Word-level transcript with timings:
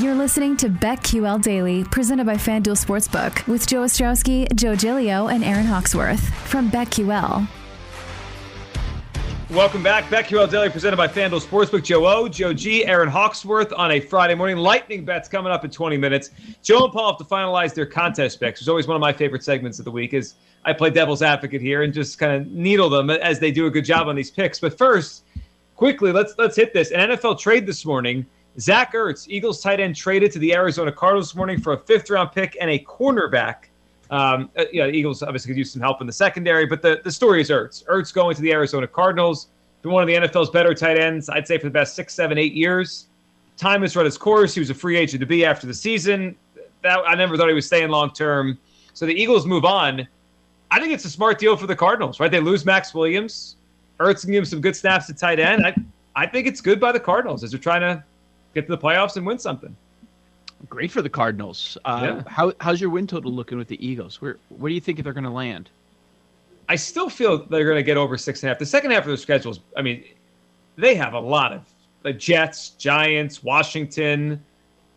You're 0.00 0.16
listening 0.16 0.56
to 0.56 0.68
BetQL 0.68 1.40
Daily, 1.40 1.84
presented 1.84 2.26
by 2.26 2.34
FanDuel 2.34 2.84
Sportsbook, 2.84 3.46
with 3.46 3.64
Joe 3.64 3.82
Ostrowski, 3.84 4.52
Joe 4.56 4.72
Gilio, 4.72 5.32
and 5.32 5.44
Aaron 5.44 5.66
Hawksworth 5.66 6.34
from 6.48 6.68
BetQL. 6.68 7.46
Welcome 9.50 9.84
back. 9.84 10.02
BetQL 10.06 10.50
Daily, 10.50 10.68
presented 10.68 10.96
by 10.96 11.06
FanDuel 11.06 11.40
Sportsbook. 11.40 11.84
Joe 11.84 12.06
O, 12.06 12.28
Joe 12.28 12.52
G, 12.52 12.84
Aaron 12.84 13.08
Hawksworth 13.08 13.72
on 13.74 13.92
a 13.92 14.00
Friday 14.00 14.34
morning. 14.34 14.56
Lightning 14.56 15.04
bets 15.04 15.28
coming 15.28 15.52
up 15.52 15.64
in 15.64 15.70
20 15.70 15.96
minutes. 15.96 16.30
Joe 16.60 16.84
and 16.84 16.92
Paul 16.92 17.12
have 17.12 17.18
to 17.18 17.24
finalize 17.24 17.72
their 17.72 17.86
contest 17.86 18.40
picks. 18.40 18.60
It's 18.60 18.68
always 18.68 18.88
one 18.88 18.96
of 18.96 19.00
my 19.00 19.12
favorite 19.12 19.44
segments 19.44 19.78
of 19.78 19.84
the 19.84 19.92
week. 19.92 20.12
Is 20.12 20.34
I 20.64 20.72
play 20.72 20.90
devil's 20.90 21.22
advocate 21.22 21.60
here 21.60 21.84
and 21.84 21.94
just 21.94 22.18
kind 22.18 22.32
of 22.32 22.50
needle 22.50 22.90
them 22.90 23.10
as 23.10 23.38
they 23.38 23.52
do 23.52 23.66
a 23.66 23.70
good 23.70 23.84
job 23.84 24.08
on 24.08 24.16
these 24.16 24.30
picks. 24.32 24.58
But 24.58 24.76
first, 24.76 25.22
quickly, 25.76 26.10
let's 26.10 26.34
let's 26.36 26.56
hit 26.56 26.72
this. 26.72 26.90
An 26.90 27.10
NFL 27.10 27.38
trade 27.38 27.64
this 27.64 27.86
morning. 27.86 28.26
Zach 28.58 28.92
Ertz, 28.92 29.26
Eagles 29.28 29.60
tight 29.60 29.80
end, 29.80 29.96
traded 29.96 30.30
to 30.32 30.38
the 30.38 30.54
Arizona 30.54 30.92
Cardinals 30.92 31.30
this 31.30 31.36
morning 31.36 31.60
for 31.60 31.72
a 31.72 31.78
fifth 31.78 32.10
round 32.10 32.32
pick 32.32 32.56
and 32.60 32.70
a 32.70 32.78
cornerback. 32.78 33.66
Um, 34.10 34.50
uh, 34.56 34.64
you 34.72 34.80
know, 34.80 34.88
Eagles 34.88 35.22
obviously 35.22 35.48
could 35.48 35.58
use 35.58 35.72
some 35.72 35.82
help 35.82 36.00
in 36.00 36.06
the 36.06 36.12
secondary, 36.12 36.66
but 36.66 36.82
the, 36.82 37.00
the 37.02 37.10
story 37.10 37.40
is 37.40 37.50
Ertz. 37.50 37.84
Ertz 37.86 38.14
going 38.14 38.36
to 38.36 38.42
the 38.42 38.52
Arizona 38.52 38.86
Cardinals, 38.86 39.48
been 39.82 39.92
one 39.92 40.02
of 40.02 40.06
the 40.06 40.14
NFL's 40.14 40.50
better 40.50 40.72
tight 40.74 40.98
ends, 40.98 41.28
I'd 41.28 41.46
say, 41.46 41.58
for 41.58 41.66
the 41.66 41.72
past 41.72 41.94
six, 41.94 42.14
seven, 42.14 42.38
eight 42.38 42.54
years. 42.54 43.06
Time 43.56 43.82
has 43.82 43.94
run 43.94 44.06
its 44.06 44.16
course. 44.16 44.54
He 44.54 44.60
was 44.60 44.70
a 44.70 44.74
free 44.74 44.96
agent 44.96 45.20
to 45.20 45.26
be 45.26 45.44
after 45.44 45.66
the 45.66 45.74
season. 45.74 46.36
That 46.82 47.00
I 47.06 47.14
never 47.14 47.36
thought 47.36 47.48
he 47.48 47.54
was 47.54 47.66
staying 47.66 47.88
long 47.90 48.10
term. 48.12 48.58
So 48.94 49.06
the 49.06 49.14
Eagles 49.14 49.46
move 49.46 49.64
on. 49.64 50.06
I 50.70 50.80
think 50.80 50.92
it's 50.92 51.04
a 51.04 51.10
smart 51.10 51.38
deal 51.38 51.56
for 51.56 51.66
the 51.66 51.76
Cardinals, 51.76 52.18
right? 52.18 52.30
They 52.30 52.40
lose 52.40 52.64
Maxx 52.64 52.94
Williams. 52.94 53.56
Ertz 54.00 54.22
can 54.22 54.32
give 54.32 54.40
him 54.40 54.44
some 54.46 54.60
good 54.60 54.74
snaps 54.74 55.08
at 55.10 55.18
tight 55.18 55.38
end. 55.38 55.66
I, 55.66 55.74
I 56.16 56.26
think 56.26 56.46
it's 56.46 56.60
good 56.60 56.80
by 56.80 56.90
the 56.90 56.98
Cardinals 57.00 57.44
as 57.44 57.50
they're 57.50 57.60
trying 57.60 57.82
to 57.82 58.02
get 58.54 58.66
to 58.66 58.72
the 58.76 58.78
playoffs 58.78 59.16
and 59.16 59.26
win 59.26 59.38
something. 59.38 59.74
Great 60.68 60.90
for 60.90 61.02
the 61.02 61.08
Cardinals. 61.10 61.76
Uh, 61.84 62.00
Yeah. 62.02 62.22
How 62.26 62.52
how's 62.60 62.80
your 62.80 62.90
win 62.90 63.06
total 63.06 63.32
looking 63.32 63.58
with 63.58 63.68
the 63.68 63.84
Eagles? 63.86 64.20
Where 64.20 64.38
where 64.48 64.70
do 64.70 64.74
you 64.74 64.80
think 64.80 65.02
they're 65.02 65.12
going 65.12 65.24
to 65.24 65.30
land? 65.30 65.70
I 66.68 66.76
still 66.76 67.10
feel 67.10 67.44
they're 67.44 67.64
going 67.64 67.76
to 67.76 67.82
get 67.82 67.98
over 67.98 68.16
six 68.16 68.42
and 68.42 68.48
a 68.48 68.52
half. 68.52 68.58
The 68.58 68.66
second 68.66 68.92
half 68.92 69.02
of 69.02 69.08
their 69.08 69.18
schedules, 69.18 69.60
I 69.76 69.82
mean, 69.82 70.02
they 70.76 70.94
have 70.94 71.12
a 71.12 71.20
lot 71.20 71.52
of 71.52 71.62
the 72.02 72.12
Jets, 72.12 72.70
Giants, 72.70 73.42
Washington, 73.42 74.42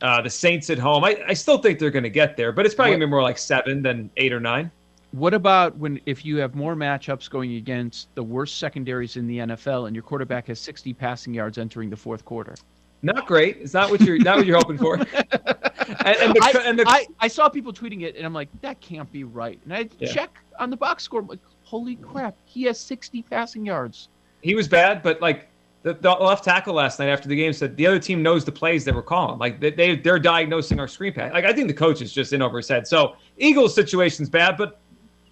uh, 0.02 0.22
the 0.22 0.30
Saints 0.30 0.70
at 0.70 0.78
home. 0.78 1.04
I, 1.04 1.22
I 1.28 1.34
still 1.34 1.58
think 1.58 1.80
they're 1.80 1.92
going 1.92 2.04
to 2.04 2.10
get 2.10 2.38
there, 2.38 2.54
but 2.54 2.66
it's 2.66 2.74
probably 2.74 2.92
going 2.92 3.02
to 3.02 3.08
be 3.08 3.10
more 3.10 3.22
like 3.22 3.38
seven 3.38 3.82
than 3.82 4.10
eight 4.16 4.32
or 4.32 4.40
nine. 4.40 4.72
What 5.12 5.34
about 5.34 5.76
when 5.78 6.00
if 6.06 6.26
you 6.26 6.38
have 6.38 6.54
more 6.56 6.76
matchups 6.76 7.30
going 7.30 7.56
against 7.56 8.14
the 8.16 8.24
worst 8.24 8.58
secondaries 8.60 9.18
in 9.18 9.26
the 9.28 9.40
NFL 9.40 9.88
and 9.88 9.96
your 9.96 10.04
quarterback 10.04 10.48
has 10.48 10.60
60 10.60 10.94
passing 10.94 11.34
yards 11.34 11.58
entering 11.58 11.90
the 11.90 11.96
fourth 11.98 12.24
quarter? 12.24 12.56
Not 13.02 13.28
great. 13.28 13.58
It's 13.58 13.74
not 13.74 13.90
what 13.92 14.02
you're 14.02 14.18
not 14.20 14.38
what 14.38 14.46
you're 14.48 14.58
hoping 14.58 14.78
for. 14.78 14.96
and, 14.98 15.08
and 15.08 16.36
the, 16.36 16.42
I, 16.42 16.62
and 16.66 16.80
the, 16.80 16.84
I, 16.88 17.06
I 17.20 17.28
saw 17.28 17.48
people 17.48 17.72
tweeting 17.72 18.02
it 18.02 18.16
and 18.16 18.26
I'm 18.26 18.34
like, 18.34 18.50
that 18.62 18.80
can't 18.82 19.12
be 19.12 19.24
right. 19.24 19.60
And 19.64 19.74
I 19.74 19.90
Yeah. 20.00 20.12
check 20.14 20.38
on 20.60 20.70
the 20.70 20.78
box 20.78 21.04
score. 21.04 21.20
I'm 21.22 21.28
like, 21.28 21.40
holy 21.64 21.96
crap, 21.98 22.36
he 22.46 22.64
has 22.64 22.80
60 22.80 23.22
passing 23.24 23.66
yards. 23.66 24.10
he 24.42 24.56
was 24.56 24.68
bad, 24.68 25.04
but 25.04 25.22
like 25.22 25.48
the, 25.84 25.94
the 25.94 26.10
left 26.10 26.44
tackle 26.44 26.74
last 26.74 26.98
night 27.00 27.10
after 27.10 27.30
the 27.30 27.36
game 27.36 27.54
said 27.54 27.78
the 27.78 27.86
other 27.86 28.00
team 28.00 28.24
knows 28.24 28.44
the 28.44 28.52
plays 28.52 28.84
that 28.86 28.96
we're 28.96 29.02
calling. 29.04 29.38
Like 29.38 29.60
they, 29.60 29.72
they 29.72 29.96
they're 29.96 30.20
diagnosing 30.20 30.80
our 30.80 30.88
screen 30.88 31.14
pass. 31.14 31.32
Like 31.34 31.46
I 31.46 31.54
think 31.54 31.68
the 31.68 31.74
coach 31.74 32.02
is 32.02 32.12
just 32.12 32.34
in 32.34 32.42
over 32.42 32.58
his 32.58 32.68
head. 32.68 32.88
So 32.88 33.16
Eagles 33.38 33.76
situation's 33.76 34.30
bad, 34.30 34.58
but 34.58 34.80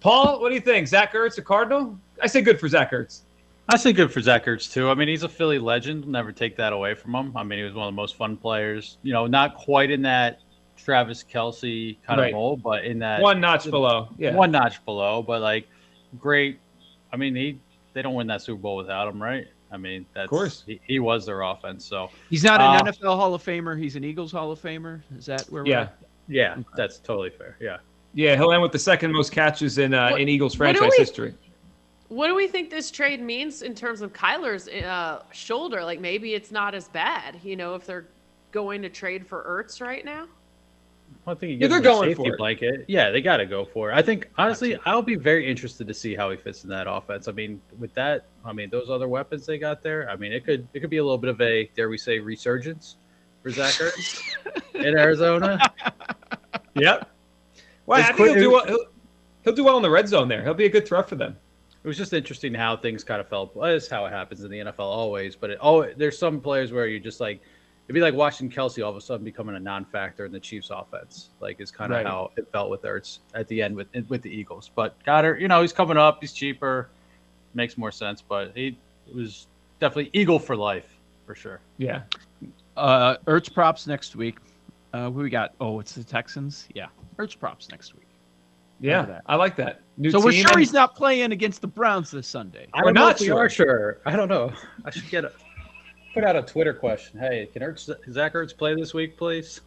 Paul, 0.00 0.40
what 0.40 0.50
do 0.50 0.54
you 0.54 0.60
think? 0.60 0.86
Zach 0.86 1.12
Ertz, 1.14 1.36
a 1.38 1.42
Cardinal? 1.42 1.98
I 2.22 2.26
say 2.28 2.42
good 2.42 2.60
for 2.60 2.68
Zach 2.68 2.92
Ertz. 2.92 3.22
I 3.68 3.76
say 3.76 3.92
good 3.92 4.12
for 4.12 4.20
Zach 4.20 4.44
Ertz 4.46 4.72
too. 4.72 4.88
I 4.90 4.94
mean, 4.94 5.08
he's 5.08 5.24
a 5.24 5.28
Philly 5.28 5.58
legend. 5.58 6.06
Never 6.06 6.30
take 6.32 6.56
that 6.56 6.72
away 6.72 6.94
from 6.94 7.14
him. 7.14 7.36
I 7.36 7.42
mean, 7.42 7.58
he 7.58 7.64
was 7.64 7.74
one 7.74 7.88
of 7.88 7.92
the 7.92 7.96
most 7.96 8.14
fun 8.16 8.36
players. 8.36 8.98
You 9.02 9.12
know, 9.12 9.26
not 9.26 9.56
quite 9.56 9.90
in 9.90 10.02
that 10.02 10.40
Travis 10.76 11.24
Kelce 11.24 11.96
kind 12.06 12.20
Right. 12.20 12.28
of 12.28 12.34
mold, 12.34 12.62
but 12.62 12.84
in 12.84 12.98
that 13.00 13.20
One 13.20 13.40
notch 13.40 13.68
below. 13.68 14.08
Yeah. 14.18 14.34
one 14.34 14.52
notch 14.52 14.84
below. 14.84 15.22
But 15.22 15.40
like, 15.42 15.66
great. 16.18 16.60
I 17.12 17.16
mean, 17.16 17.34
he 17.34 17.58
they 17.92 18.02
don't 18.02 18.14
win 18.14 18.26
that 18.28 18.42
Super 18.42 18.60
Bowl 18.60 18.76
without 18.76 19.08
him, 19.08 19.20
right? 19.22 19.46
I 19.72 19.78
mean, 19.78 20.06
that's 20.14 20.28
course. 20.30 20.62
he, 20.64 20.80
he 20.86 21.00
was 21.00 21.26
their 21.26 21.40
offense. 21.42 21.84
So 21.84 22.10
He's 22.30 22.44
not 22.44 22.60
an 22.60 22.86
Uh, 22.86 22.92
NFL 22.92 23.16
Hall 23.16 23.34
of 23.34 23.42
Famer. 23.42 23.76
He's 23.76 23.96
an 23.96 24.04
Eagles 24.04 24.30
Hall 24.30 24.52
of 24.52 24.60
Famer. 24.62 25.00
Is 25.18 25.26
that 25.26 25.42
where 25.50 25.64
we're 25.64 25.70
Yeah. 25.70 25.80
at? 25.82 25.98
yeah, 26.28 26.56
that's 26.76 26.98
totally 26.98 27.30
fair. 27.30 27.56
Yeah. 27.60 27.78
Yeah, 28.14 28.36
he'll 28.36 28.52
end 28.52 28.62
with 28.62 28.72
the 28.72 28.78
second 28.78 29.12
most 29.12 29.32
catches 29.32 29.78
in 29.78 29.92
uh, 29.92 30.10
What- 30.10 30.20
in 30.20 30.28
Eagles 30.28 30.54
franchise 30.54 30.90
we- 30.92 30.96
history. 30.98 31.34
What 32.08 32.28
do 32.28 32.34
we 32.34 32.46
think 32.46 32.70
this 32.70 32.90
trade 32.90 33.20
means 33.20 33.62
in 33.62 33.74
terms 33.74 34.00
of 34.00 34.12
Kyler's 34.12 34.68
uh, 34.68 35.22
shoulder? 35.32 35.82
Like 35.84 36.00
maybe 36.00 36.34
it's 36.34 36.50
not 36.52 36.74
as 36.74 36.88
bad, 36.88 37.40
you 37.42 37.56
know, 37.56 37.74
if 37.74 37.84
they're 37.86 38.06
going 38.52 38.82
to 38.82 38.88
trade 38.88 39.26
for 39.26 39.42
Ertz 39.44 39.80
right 39.80 40.04
now. 40.04 40.26
I 41.26 41.34
think 41.34 41.50
he 41.50 41.56
Yeah, 41.56 41.66
they're 41.66 41.78
him 41.78 41.84
a 41.84 41.88
going 41.88 42.10
safety 42.10 42.28
for 42.28 42.34
it. 42.34 42.38
blanket. 42.38 42.84
Yeah, 42.86 43.10
they 43.10 43.20
got 43.20 43.38
to 43.38 43.46
go 43.46 43.64
for 43.64 43.90
it. 43.90 43.94
I 43.94 44.02
think 44.02 44.30
honestly, 44.38 44.78
I'll 44.84 45.02
be 45.02 45.16
very 45.16 45.48
interested 45.50 45.88
to 45.88 45.94
see 45.94 46.14
how 46.14 46.30
he 46.30 46.36
fits 46.36 46.62
in 46.62 46.70
that 46.70 46.86
offense. 46.88 47.26
I 47.26 47.32
mean, 47.32 47.60
with 47.78 47.92
that, 47.94 48.26
I 48.44 48.52
mean 48.52 48.70
those 48.70 48.88
other 48.88 49.08
weapons 49.08 49.44
they 49.44 49.58
got 49.58 49.82
there. 49.82 50.08
I 50.08 50.14
mean, 50.16 50.32
it 50.32 50.44
could 50.44 50.68
it 50.74 50.80
could 50.80 50.90
be 50.90 50.98
a 50.98 51.02
little 51.04 51.18
bit 51.18 51.30
of 51.30 51.40
a 51.40 51.68
dare 51.74 51.88
we 51.88 51.98
say 51.98 52.20
resurgence 52.20 52.96
for 53.42 53.50
Zach 53.50 53.72
Ertz 53.74 54.20
in 54.74 54.96
Arizona. 54.96 55.58
Yep. 56.76 57.10
Well, 57.86 57.98
I 58.00 58.02
think 58.04 58.16
quick- 58.16 58.30
he'll 58.36 58.40
do 58.40 58.50
well. 58.52 58.66
He'll, 58.66 58.84
he'll 59.42 59.54
do 59.54 59.64
well 59.64 59.76
in 59.76 59.82
the 59.82 59.90
red 59.90 60.06
zone 60.08 60.28
there. 60.28 60.44
He'll 60.44 60.54
be 60.54 60.66
a 60.66 60.70
good 60.70 60.86
threat 60.86 61.08
for 61.08 61.16
them. 61.16 61.36
It 61.86 61.88
was 61.88 61.96
just 61.96 62.12
interesting 62.12 62.52
how 62.52 62.76
things 62.76 63.04
kind 63.04 63.20
of 63.20 63.28
fell. 63.28 63.48
Well, 63.54 63.70
that's 63.72 63.86
how 63.86 64.06
it 64.06 64.10
happens 64.10 64.42
in 64.42 64.50
the 64.50 64.58
NFL 64.58 64.80
always. 64.80 65.36
But 65.36 65.50
it, 65.50 65.58
oh, 65.62 65.88
there's 65.96 66.18
some 66.18 66.40
players 66.40 66.72
where 66.72 66.88
you 66.88 66.98
just 66.98 67.20
like 67.20 67.40
it'd 67.86 67.94
be 67.94 68.00
like 68.00 68.12
watching 68.12 68.50
Kelce 68.50 68.82
all 68.84 68.90
of 68.90 68.96
a 68.96 69.00
sudden 69.00 69.24
becoming 69.24 69.54
a 69.54 69.60
non-factor 69.60 70.24
in 70.24 70.32
the 70.32 70.40
Chiefs' 70.40 70.70
offense. 70.70 71.30
Like 71.38 71.60
is 71.60 71.70
kind 71.70 71.92
of 71.92 71.98
Right. 71.98 72.04
how 72.06 72.32
it 72.36 72.50
felt 72.50 72.70
with 72.70 72.82
Ertz 72.82 73.20
at 73.36 73.46
the 73.46 73.62
end 73.62 73.76
with 73.76 73.86
with 74.08 74.20
the 74.22 74.28
Eagles. 74.28 74.68
But 74.74 75.00
Goedert, 75.04 75.40
you 75.40 75.46
know, 75.46 75.62
he's 75.62 75.72
coming 75.72 75.96
up. 75.96 76.18
He's 76.20 76.32
cheaper, 76.32 76.88
makes 77.54 77.78
more 77.78 77.92
sense. 77.92 78.20
But 78.20 78.50
he 78.56 78.76
was 79.14 79.46
definitely 79.78 80.10
Eagle 80.12 80.40
for 80.40 80.56
life 80.56 80.88
for 81.24 81.36
sure. 81.36 81.60
Yeah. 81.78 82.02
Uh, 82.76 83.18
Ertz 83.28 83.54
props 83.54 83.86
next 83.86 84.16
week. 84.16 84.38
Uh, 84.92 85.04
who 85.12 85.20
we 85.20 85.30
got? 85.30 85.54
Oh, 85.60 85.78
it's 85.78 85.92
the 85.92 86.02
Texans. 86.02 86.66
Yeah, 86.74 86.88
Ertz 87.16 87.38
props 87.38 87.70
next 87.70 87.94
week. 87.94 88.05
Yeah. 88.80 89.20
I 89.26 89.36
like 89.36 89.56
that. 89.56 89.80
New 89.96 90.10
so 90.10 90.20
we're 90.22 90.32
sure 90.32 90.50
and- 90.50 90.58
he's 90.58 90.72
not 90.72 90.94
playing 90.94 91.32
against 91.32 91.60
the 91.62 91.66
Browns 91.66 92.10
this 92.10 92.26
Sunday. 92.26 92.66
I 92.74 92.80
We're 92.82 92.92
don't 92.92 92.94
know 92.94 93.14
we 93.18 93.26
sure. 93.26 93.38
are 93.38 93.48
sure. 93.48 93.98
I 94.04 94.14
don't 94.16 94.28
know. 94.28 94.52
I 94.84 94.90
should 94.90 95.08
get 95.08 95.24
a 95.24 95.32
put 96.12 96.24
out 96.24 96.36
a 96.36 96.42
Twitter 96.42 96.74
question. 96.74 97.18
Hey, 97.18 97.48
can 97.52 97.62
Ertz, 97.62 97.90
Zach 98.12 98.34
Ertz 98.34 98.56
play 98.56 98.74
this 98.74 98.92
week, 98.94 99.16
please? 99.16 99.60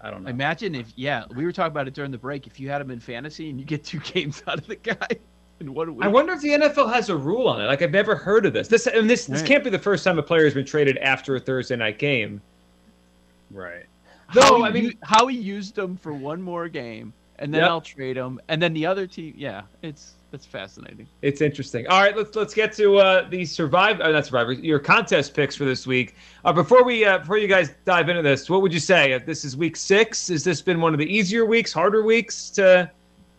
I 0.00 0.10
don't 0.10 0.24
know. 0.24 0.30
Imagine 0.30 0.74
if, 0.74 0.92
yeah, 0.96 1.24
we 1.34 1.44
were 1.44 1.52
talking 1.52 1.70
about 1.72 1.86
it 1.88 1.94
during 1.94 2.10
the 2.10 2.18
break. 2.18 2.46
If 2.46 2.58
you 2.58 2.68
had 2.68 2.80
him 2.80 2.90
in 2.90 3.00
fantasy 3.00 3.48
and 3.50 3.58
you 3.58 3.64
get 3.64 3.84
two 3.84 4.00
games 4.04 4.42
out 4.46 4.58
of 4.58 4.66
the 4.66 4.76
guy 4.76 5.06
in 5.60 5.72
one 5.72 5.94
week. 5.94 6.04
I 6.04 6.08
wonder 6.08 6.32
if 6.34 6.40
the 6.40 6.48
NFL 6.50 6.92
has 6.92 7.08
a 7.08 7.16
rule 7.16 7.48
on 7.48 7.60
it. 7.62 7.66
Like 7.66 7.80
I've 7.82 7.90
never 7.92 8.16
heard 8.16 8.44
of 8.46 8.52
this. 8.52 8.68
This 8.68 8.86
and 8.86 9.08
this 9.08 9.26
this 9.26 9.42
can't 9.42 9.62
be 9.64 9.70
the 9.70 9.78
first 9.78 10.04
time 10.04 10.18
a 10.18 10.22
player 10.22 10.44
has 10.44 10.54
been 10.54 10.66
traded 10.66 10.98
after 10.98 11.36
a 11.36 11.40
Thursday 11.40 11.76
night 11.76 11.98
game. 11.98 12.40
right. 13.50 13.84
how 14.28 14.62
I 14.64 14.70
mean- 14.70 14.84
u- 14.84 14.92
how 15.02 15.26
he 15.28 15.36
used 15.38 15.78
him 15.78 15.96
for 15.96 16.12
one 16.12 16.42
more 16.42 16.68
game, 16.68 17.12
and 17.42 17.52
then 17.52 17.60
Yep. 17.62 17.70
I'll 17.70 17.80
trade 17.80 18.16
him, 18.16 18.40
and 18.48 18.62
then 18.62 18.72
the 18.72 18.86
other 18.86 19.06
team. 19.06 19.34
Yeah, 19.36 19.62
it's 19.82 20.14
it's 20.32 20.46
fascinating. 20.46 21.06
It's 21.20 21.42
interesting. 21.42 21.86
All 21.88 22.00
right, 22.00 22.16
let's 22.16 22.34
let's 22.34 22.54
get 22.54 22.72
to 22.74 22.96
uh, 22.98 23.28
the 23.28 23.44
survive. 23.44 24.00
Uh, 24.00 24.12
not 24.12 24.24
survivors. 24.24 24.60
Your 24.60 24.78
contest 24.78 25.34
picks 25.34 25.54
for 25.56 25.64
this 25.64 25.86
week. 25.86 26.14
Uh, 26.44 26.52
before 26.52 26.84
we 26.84 27.04
uh, 27.04 27.18
before 27.18 27.36
you 27.38 27.48
guys 27.48 27.74
dive 27.84 28.08
into 28.08 28.22
this, 28.22 28.48
what 28.48 28.62
would 28.62 28.72
you 28.72 28.80
say? 28.80 29.12
If 29.12 29.26
this 29.26 29.44
is 29.44 29.56
week 29.56 29.76
six, 29.76 30.28
has 30.28 30.44
this 30.44 30.62
been 30.62 30.80
one 30.80 30.94
of 30.94 30.98
the 30.98 31.06
easier 31.06 31.44
weeks, 31.44 31.72
harder 31.72 32.02
weeks 32.02 32.48
to 32.50 32.90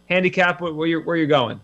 handicap? 0.10 0.62
Where, 0.62 0.74
where 0.74 0.88
you're 0.88 1.02
where 1.02 1.16
you're 1.16 1.26
going? 1.26 1.60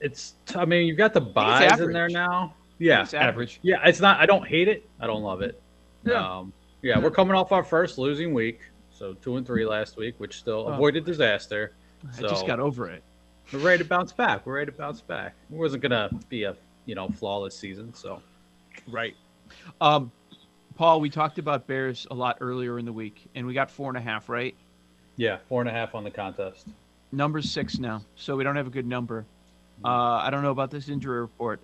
It's. 0.00 0.34
I 0.54 0.64
mean, 0.64 0.86
you've 0.86 0.98
got 0.98 1.14
the 1.14 1.20
buys 1.20 1.80
in 1.80 1.92
there 1.92 2.08
now. 2.08 2.54
Yeah. 2.78 3.02
It's 3.02 3.14
Average. 3.14 3.60
Yeah. 3.62 3.86
It's 3.86 4.00
not. 4.00 4.20
I 4.20 4.26
don't 4.26 4.46
hate 4.46 4.68
it. 4.68 4.86
I 5.00 5.06
don't 5.06 5.22
love 5.22 5.40
it. 5.40 5.60
Yeah. 6.04 6.38
Um, 6.38 6.52
yeah. 6.82 6.98
We're 6.98 7.10
coming 7.10 7.34
off 7.36 7.52
our 7.52 7.64
first 7.64 7.96
losing 7.96 8.34
week, 8.34 8.60
so 8.94 9.12
two 9.14 9.36
and 9.36 9.46
three 9.46 9.66
last 9.66 9.96
week, 9.96 10.14
which 10.18 10.38
still 10.38 10.66
Oh. 10.68 10.72
avoided 10.72 11.04
disaster. 11.04 11.72
I 12.16 12.22
just 12.22 12.46
got 12.46 12.60
over 12.60 12.88
it. 12.88 13.02
We're 13.52 13.58
ready 13.60 13.82
to 13.82 13.88
bounce 13.88 14.12
back. 14.12 14.46
We're 14.46 14.54
ready 14.56 14.70
to 14.70 14.76
bounce 14.78 15.00
back. 15.00 15.34
It 15.50 15.56
wasn't 15.56 15.82
gonna 15.82 16.08
be 16.28 16.44
a 16.44 16.56
you 16.86 16.94
know 16.94 17.08
flawless 17.08 17.56
season, 17.56 17.92
so 17.94 18.22
Right. 18.88 19.14
Um, 19.80 20.10
Paul, 20.76 21.00
we 21.00 21.08
talked 21.08 21.38
about 21.38 21.66
Bears 21.66 22.06
a 22.10 22.14
lot 22.14 22.38
earlier 22.40 22.78
in 22.78 22.84
the 22.84 22.92
week, 22.92 23.26
and 23.34 23.46
we 23.46 23.54
got 23.54 23.70
four 23.70 23.88
and 23.88 23.96
a 23.96 24.00
half, 24.00 24.28
right? 24.28 24.54
yeah, 25.16 25.38
four 25.48 25.60
and 25.62 25.70
a 25.70 25.72
half 25.72 25.94
on 25.94 26.02
the 26.02 26.10
contest. 26.10 26.66
Number 27.12 27.40
six 27.40 27.78
now, 27.78 28.02
so 28.16 28.34
we 28.36 28.42
don't 28.42 28.56
have 28.56 28.66
a 28.66 28.70
good 28.70 28.86
number. 28.86 29.24
Uh, 29.84 29.88
I 29.88 30.28
don't 30.30 30.42
know 30.42 30.50
about 30.50 30.72
this 30.72 30.88
injury 30.88 31.20
report. 31.20 31.60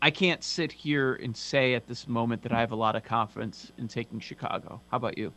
I 0.00 0.10
can't 0.10 0.42
sit 0.42 0.72
here 0.72 1.14
and 1.16 1.36
say 1.36 1.74
at 1.74 1.86
this 1.86 2.08
moment 2.08 2.40
that 2.44 2.52
I 2.52 2.60
have 2.60 2.72
a 2.72 2.76
lot 2.76 2.96
of 2.96 3.04
confidence 3.04 3.72
in 3.76 3.88
taking 3.88 4.20
Chicago. 4.20 4.80
How 4.90 4.96
about 4.96 5.18
you? 5.18 5.32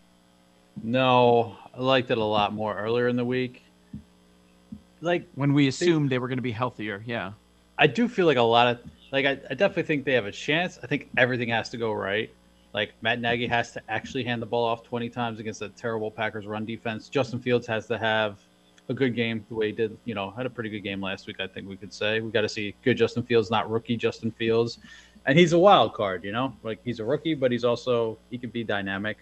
No, 0.84 1.56
I 1.76 1.82
liked 1.82 2.12
it 2.12 2.18
a 2.18 2.24
lot 2.24 2.54
more 2.54 2.78
earlier 2.78 3.08
in 3.08 3.16
the 3.16 3.26
week. 3.26 3.64
Like 5.02 5.28
When 5.36 5.54
we 5.54 5.68
assumed 5.68 6.10
they 6.10 6.20
were 6.20 6.28
going 6.28 6.38
to 6.38 6.44
be 6.44 6.52
healthier, 6.52 7.04
yeah. 7.06 7.34
I 7.78 7.88
do 7.88 8.08
feel 8.08 8.28
like 8.28 8.38
a 8.38 8.42
lot 8.42 8.68
of 8.68 8.80
like 9.12 9.26
I, 9.26 9.32
I 9.50 9.54
definitely 9.54 9.84
think 9.84 10.06
they 10.06 10.14
have 10.14 10.26
a 10.26 10.32
chance. 10.32 10.80
I 10.84 10.88
think 10.88 11.10
everything 11.18 11.50
has 11.50 11.70
to 11.70 11.78
go 11.78 11.92
right. 11.92 12.32
Like 12.74 12.94
Matt 13.02 13.20
Nagy 13.20 13.48
has 13.48 13.72
to 13.74 13.82
actually 13.90 14.24
hand 14.24 14.42
the 14.42 14.46
ball 14.46 14.64
off 14.64 14.84
20 14.84 15.10
times 15.10 15.40
against 15.40 15.62
a 15.62 15.70
terrible 15.70 16.10
Packers 16.10 16.46
run 16.46 16.66
defense. 16.66 17.10
Justin 17.10 17.40
Fields 17.40 17.68
has 17.68 17.88
to 17.88 17.98
have 17.98 18.40
a 18.90 18.94
good 18.94 19.16
game 19.16 19.46
the 19.50 19.56
way 19.56 19.68
he 19.68 19.72
did. 19.72 19.98
You 20.06 20.16
know, 20.16 20.32
had 20.32 20.46
a 20.46 20.50
pretty 20.50 20.70
good 20.70 20.82
game 20.82 21.02
last 21.02 21.28
week. 21.28 21.38
I 21.40 21.48
think 21.48 21.68
we 21.68 21.76
could 21.76 21.94
say 21.94 22.22
we 22.22 22.32
got 22.32 22.42
to 22.42 22.50
see 22.50 22.76
good 22.84 22.98
Justin 22.98 23.24
Fields, 23.24 23.52
not 23.52 23.70
rookie 23.70 23.98
Justin 23.98 24.32
Fields, 24.32 24.80
and 25.26 25.38
he's 25.38 25.54
a 25.54 25.60
wild 25.60 25.94
card. 25.94 26.24
You 26.24 26.32
know, 26.32 26.54
like 26.64 26.80
he's 26.86 27.00
a 27.00 27.06
rookie, 27.06 27.34
but 27.34 27.52
he's 27.52 27.66
also 27.66 28.18
he 28.30 28.38
can 28.38 28.50
be 28.50 28.64
dynamic. 28.64 29.18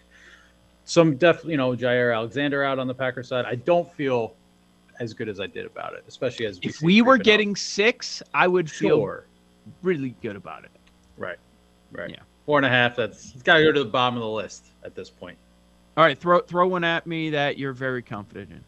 Some 0.84 1.16
definitely, 1.16 1.52
you 1.52 1.56
know, 1.58 1.72
Jaire 1.72 2.14
Alexander 2.14 2.64
out 2.64 2.78
on 2.78 2.86
the 2.86 2.94
Packers 2.94 3.28
side. 3.28 3.44
I 3.44 3.54
don't 3.54 3.90
feel 3.92 4.34
as 4.98 5.14
good 5.14 5.28
as 5.28 5.40
I 5.40 5.46
did 5.46 5.64
about 5.66 5.94
it, 5.94 6.04
especially 6.08 6.46
as 6.46 6.58
If 6.62 6.82
we 6.82 7.00
were 7.00 7.12
creeping 7.16 7.20
up. 7.20 7.24
getting 7.24 7.56
six, 7.56 8.22
I 8.34 8.46
would 8.48 8.70
feel 8.70 8.98
sure, 8.98 9.24
really 9.82 10.14
good 10.22 10.36
about 10.36 10.64
it. 10.64 10.70
right, 11.16 11.38
right, 11.92 12.10
Yeah. 12.10 12.16
four 12.44 12.58
and 12.58 12.66
a 12.66 12.68
half. 12.68 12.96
That's 12.96 13.32
it's 13.34 13.42
got 13.42 13.58
to 13.58 13.62
go 13.62 13.72
to 13.72 13.84
the 13.84 13.90
bottom 13.90 14.16
of 14.16 14.22
the 14.22 14.28
list 14.28 14.66
at 14.84 14.94
this 14.94 15.08
point. 15.10 15.38
All 15.96 16.04
right, 16.04 16.18
throw 16.18 16.40
throw 16.40 16.66
one 16.68 16.84
at 16.84 17.06
me 17.06 17.30
that 17.30 17.56
you're 17.58 17.72
very 17.72 18.02
confident 18.02 18.50
in. 18.50 18.64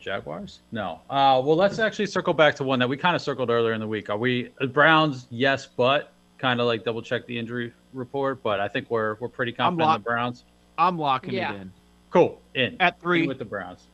Jaguars? 0.00 0.60
No. 0.70 1.00
Uh, 1.10 1.42
well, 1.44 1.56
let's 1.56 1.78
actually 1.80 2.06
circle 2.06 2.32
back 2.32 2.54
to 2.56 2.64
one 2.64 2.78
that 2.78 2.88
we 2.88 2.96
kind 2.96 3.16
of 3.16 3.22
circled 3.22 3.50
earlier 3.50 3.72
in 3.72 3.80
the 3.80 3.86
week. 3.86 4.08
Are 4.10 4.16
we 4.16 4.50
uh, 4.60 4.66
Browns? 4.66 5.26
Yes, 5.30 5.66
but 5.66 6.12
kind 6.38 6.60
of 6.60 6.66
like 6.66 6.84
double 6.84 7.02
check 7.02 7.26
the 7.26 7.36
injury 7.36 7.72
report. 7.92 8.42
But 8.42 8.60
I 8.60 8.68
think 8.68 8.90
we're 8.90 9.16
we're 9.16 9.28
pretty 9.28 9.52
confident 9.52 9.88
in 9.90 10.00
the 10.00 10.04
Browns. 10.04 10.44
I'm 10.78 10.98
locking 10.98 11.34
Yeah. 11.34 11.52
it 11.54 11.60
in 11.62 11.72
Cool. 12.10 12.40
In 12.54 12.76
at 12.80 12.94
In 12.94 13.00
three. 13.00 13.26
with 13.26 13.38
the 13.38 13.44
Browns. 13.44 13.86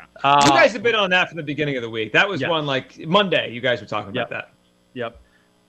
You 0.00 0.06
Uh, 0.22 0.46
guys 0.48 0.72
have 0.74 0.82
been 0.82 0.94
on 0.94 1.10
that 1.10 1.28
from 1.28 1.36
the 1.38 1.42
beginning 1.42 1.76
of 1.76 1.82
the 1.82 1.88
week. 1.90 2.12
That 2.12 2.28
was 2.28 2.40
Yes. 2.40 2.50
one 2.50 2.66
like 2.66 2.98
Monday. 3.06 3.50
You 3.52 3.60
guys 3.60 3.80
were 3.80 3.86
talking 3.86 4.14
Yep. 4.14 4.28
about 4.28 4.42
that. 4.46 4.52
Yep. 4.92 5.20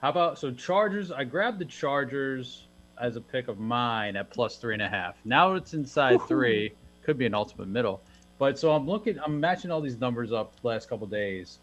How 0.02 0.10
about 0.10 0.38
so 0.38 0.50
Chargers? 0.52 1.10
I 1.10 1.24
grabbed 1.24 1.58
the 1.58 1.64
Chargers 1.64 2.66
as 3.00 3.16
a 3.16 3.20
pick 3.20 3.48
of 3.48 3.58
mine 3.58 4.16
at 4.16 4.30
plus 4.30 4.56
three 4.58 4.74
and 4.74 4.82
a 4.82 4.88
half. 4.88 5.16
Now 5.24 5.54
it's 5.54 5.74
inside 5.74 6.20
three. 6.28 6.72
Could 7.02 7.16
be 7.18 7.26
an 7.26 7.34
ultimate 7.34 7.68
middle. 7.68 8.00
But 8.38 8.58
so 8.58 8.72
I'm 8.72 8.86
looking, 8.86 9.18
I'm 9.20 9.40
matching 9.40 9.70
all 9.70 9.80
these 9.80 9.98
numbers 9.98 10.32
up 10.32 10.60
the 10.60 10.68
last 10.68 10.88
couple 10.88 11.06
days 11.06 11.58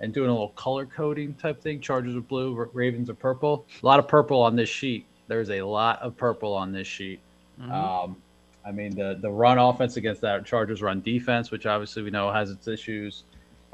and 0.00 0.12
doing 0.12 0.28
a 0.30 0.32
little 0.32 0.50
color 0.50 0.86
coding 0.86 1.34
type 1.34 1.60
thing. 1.60 1.80
Chargers 1.80 2.16
are 2.16 2.20
blue, 2.20 2.54
Ravens 2.72 3.10
are 3.10 3.14
purple. 3.14 3.66
A 3.82 3.86
lot 3.86 3.98
of 3.98 4.08
purple 4.08 4.40
on 4.40 4.56
this 4.56 4.68
sheet. 4.70 5.04
There's 5.28 5.50
a 5.50 5.62
lot 5.62 6.00
of 6.00 6.16
purple 6.16 6.54
on 6.54 6.72
this 6.72 6.86
sheet. 6.86 7.20
Mhm. 7.60 7.70
Um, 7.70 8.16
I 8.64 8.72
mean, 8.72 8.94
the 8.96 9.18
the 9.20 9.30
run 9.30 9.58
offense 9.58 9.96
against 9.96 10.20
that 10.22 10.44
Chargers 10.44 10.82
run 10.82 11.00
defense, 11.00 11.50
which 11.50 11.66
obviously 11.66 12.02
we 12.02 12.10
know 12.10 12.30
has 12.32 12.50
its 12.50 12.66
issues. 12.68 13.24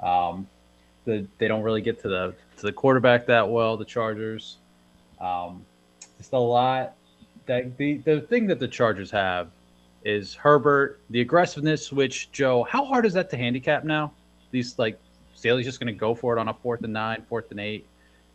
Um, 0.00 0.46
the 1.05 1.26
they 1.38 1.49
don't 1.49 1.62
really 1.62 1.81
get 1.81 2.00
to 2.02 2.08
the 2.08 2.34
to 2.58 2.62
the 2.67 2.73
quarterback 2.73 3.26
that 3.26 3.49
well. 3.49 3.76
The 3.76 3.84
Chargers, 3.84 4.58
um, 5.20 5.64
just 6.19 6.32
a 6.32 6.38
lot. 6.38 6.94
That 7.46 7.76
the 7.76 7.99
the 7.99 8.20
thing 8.20 8.46
that 8.49 8.61
the 8.61 8.69
Chargers 8.69 9.11
have 9.11 9.49
is 10.05 10.34
Herbert, 10.34 11.00
the 11.11 11.20
aggressiveness. 11.20 11.90
Which 11.90 12.31
Joe, 12.32 12.62
how 12.64 12.84
hard 12.84 13.06
is 13.06 13.14
that 13.14 13.31
to 13.31 13.37
handicap 13.37 13.84
now? 13.84 14.12
These 14.50 14.79
like 14.79 15.00
Staley's 15.34 15.67
just 15.67 15.81
going 15.81 15.93
to 15.93 15.99
go 15.99 16.14
for 16.14 16.37
it 16.37 16.40
on 16.40 16.49
a 16.49 16.55
fourth 16.55 16.84
and 16.84 16.93
nine, 16.93 17.25
fourth 17.29 17.50
and 17.50 17.58
eight. 17.58 17.87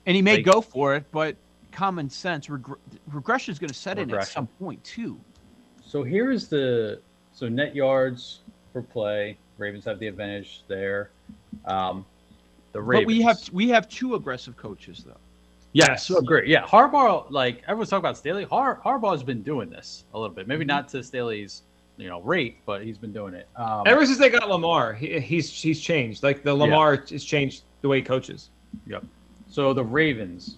and 0.08 0.16
he 0.16 0.22
may 0.22 0.38
like- 0.38 0.46
go 0.46 0.60
for 0.62 0.96
it, 0.96 1.06
but 1.12 1.36
common 1.72 2.10
sense 2.10 2.48
regre- 2.48 2.78
regression 3.12 3.52
is 3.52 3.60
going 3.60 3.68
to 3.68 3.74
set 3.74 4.00
in 4.00 4.10
at 4.14 4.26
some 4.26 4.48
point 4.48 4.84
too. 4.84 5.20
So 5.88 6.04
here 6.04 6.32
is 6.32 6.48
the 6.50 7.00
so 7.34 7.48
net 7.48 7.76
yards 7.76 8.40
per 8.74 8.82
play. 8.82 9.38
Ravens 9.58 9.86
have 9.86 10.00
the 10.00 10.08
advantage 10.08 10.64
there. 10.68 11.10
Um, 11.66 12.06
the 12.74 12.82
Ravens. 12.82 13.06
But 13.06 13.08
we 13.08 13.22
have 13.22 13.38
we 13.54 13.70
have 13.70 13.88
two 13.90 14.16
aggressive 14.16 14.58
coaches 14.58 15.04
though. 15.06 15.18
yes, 15.74 16.06
so 16.06 16.22
great. 16.22 16.48
Yeah, 16.48 16.64
Harbaugh. 16.66 17.32
Like 17.32 17.64
everyone's 17.64 17.90
talking 17.90 18.02
about 18.02 18.18
Staley. 18.18 18.44
Har- 18.44 18.82
Harbaugh's 18.84 19.24
been 19.24 19.42
doing 19.42 19.70
this 19.70 20.04
a 20.14 20.20
little 20.20 20.36
bit. 20.36 20.48
Maybe 20.48 20.66
not 20.66 20.90
to 20.90 21.02
Staley's 21.04 21.64
you 21.96 22.10
know 22.10 22.22
rate, 22.22 22.58
but 22.66 22.84
he's 22.84 22.98
been 22.98 23.14
doing 23.14 23.34
it. 23.34 23.48
Um, 23.56 23.84
Ever 23.86 24.06
since 24.06 24.18
they 24.20 24.30
got 24.30 24.50
Lamar, 24.50 24.94
he, 24.94 25.20
he's 25.20 25.50
he's 25.50 25.80
changed. 25.80 26.22
Like 26.22 26.44
the 26.44 26.54
Lamar 26.54 27.04
has 27.10 27.24
changed 27.24 27.64
the 27.82 27.88
way 27.88 27.98
he 28.00 28.04
coaches. 28.04 28.50
Yep. 28.88 29.06
So 29.50 29.74
the 29.74 29.84
Ravens 29.84 30.58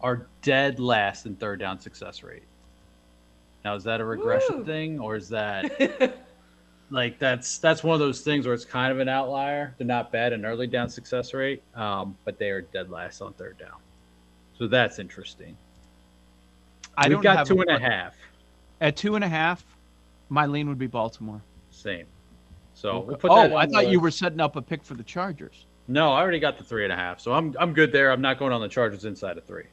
are 0.00 0.26
dead 0.40 0.80
last 0.80 1.26
in 1.26 1.36
third 1.36 1.60
down 1.60 1.78
success 1.78 2.22
rate. 2.22 2.42
Now 3.64 3.74
is 3.74 3.84
that 3.84 4.00
a 4.00 4.04
regression 4.04 4.58
Woo. 4.58 4.64
thing 4.64 4.98
or 5.00 5.16
is 5.16 5.28
that 5.28 6.16
like 6.90 7.18
that's 7.18 7.58
that's 7.58 7.82
one 7.84 7.94
of 7.94 8.00
those 8.00 8.20
things 8.20 8.44
where 8.46 8.54
it's 8.54 8.64
kind 8.64 8.92
of 8.92 8.98
an 8.98 9.08
outlier. 9.08 9.74
They're 9.78 9.86
not 9.86 10.10
bad 10.12 10.32
in 10.32 10.44
early 10.44 10.66
down 10.66 10.88
success 10.88 11.32
rate, 11.32 11.62
um, 11.74 12.16
but 12.24 12.38
they 12.38 12.50
are 12.50 12.62
dead 12.62 12.90
last 12.90 13.22
on 13.22 13.32
third 13.34 13.58
down. 13.58 13.78
So 14.58 14.66
that's 14.66 14.98
interesting. 14.98 15.56
I 16.96 17.08
We've 17.08 17.16
don't 17.16 17.22
got 17.22 17.46
two 17.46 17.60
and 17.60 17.70
a 17.70 17.78
half. 17.78 18.14
At 18.80 18.96
two 18.96 19.14
and 19.14 19.24
a 19.24 19.28
half, 19.28 19.64
my 20.28 20.46
lean 20.46 20.68
would 20.68 20.78
be 20.78 20.88
Baltimore. 20.88 21.40
Same. 21.70 22.06
So 22.74 22.98
we'll 23.00 23.14
Okay. 23.14 23.20
put 23.20 23.30
oh, 23.30 23.56
I 23.56 23.62
on 23.62 23.68
the 23.68 23.74
thought 23.74 23.88
you 23.88 24.00
were 24.00 24.10
setting 24.10 24.40
up 24.40 24.56
a 24.56 24.62
pick 24.62 24.82
for 24.84 24.94
the 24.94 25.04
Chargers. 25.04 25.66
No, 25.88 26.12
I 26.12 26.20
already 26.20 26.38
got 26.40 26.58
the 26.58 26.64
three 26.64 26.84
and 26.84 26.92
a 26.92 26.96
half, 26.96 27.20
so 27.20 27.32
I'm 27.32 27.54
I'm 27.58 27.72
good 27.72 27.92
there. 27.92 28.10
I'm 28.10 28.20
not 28.20 28.38
going 28.38 28.52
on 28.52 28.60
the 28.60 28.68
Chargers 28.68 29.04
inside 29.04 29.38
of 29.38 29.44
three. 29.44 29.66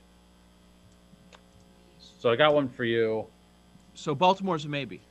So 2.19 2.29
I 2.29 2.35
got 2.35 2.53
one 2.53 2.69
for 2.69 2.83
you. 2.83 3.25
So 3.99 4.15
Baltimore's 4.15 4.65
a 4.65 4.69
maybe. 4.69 5.01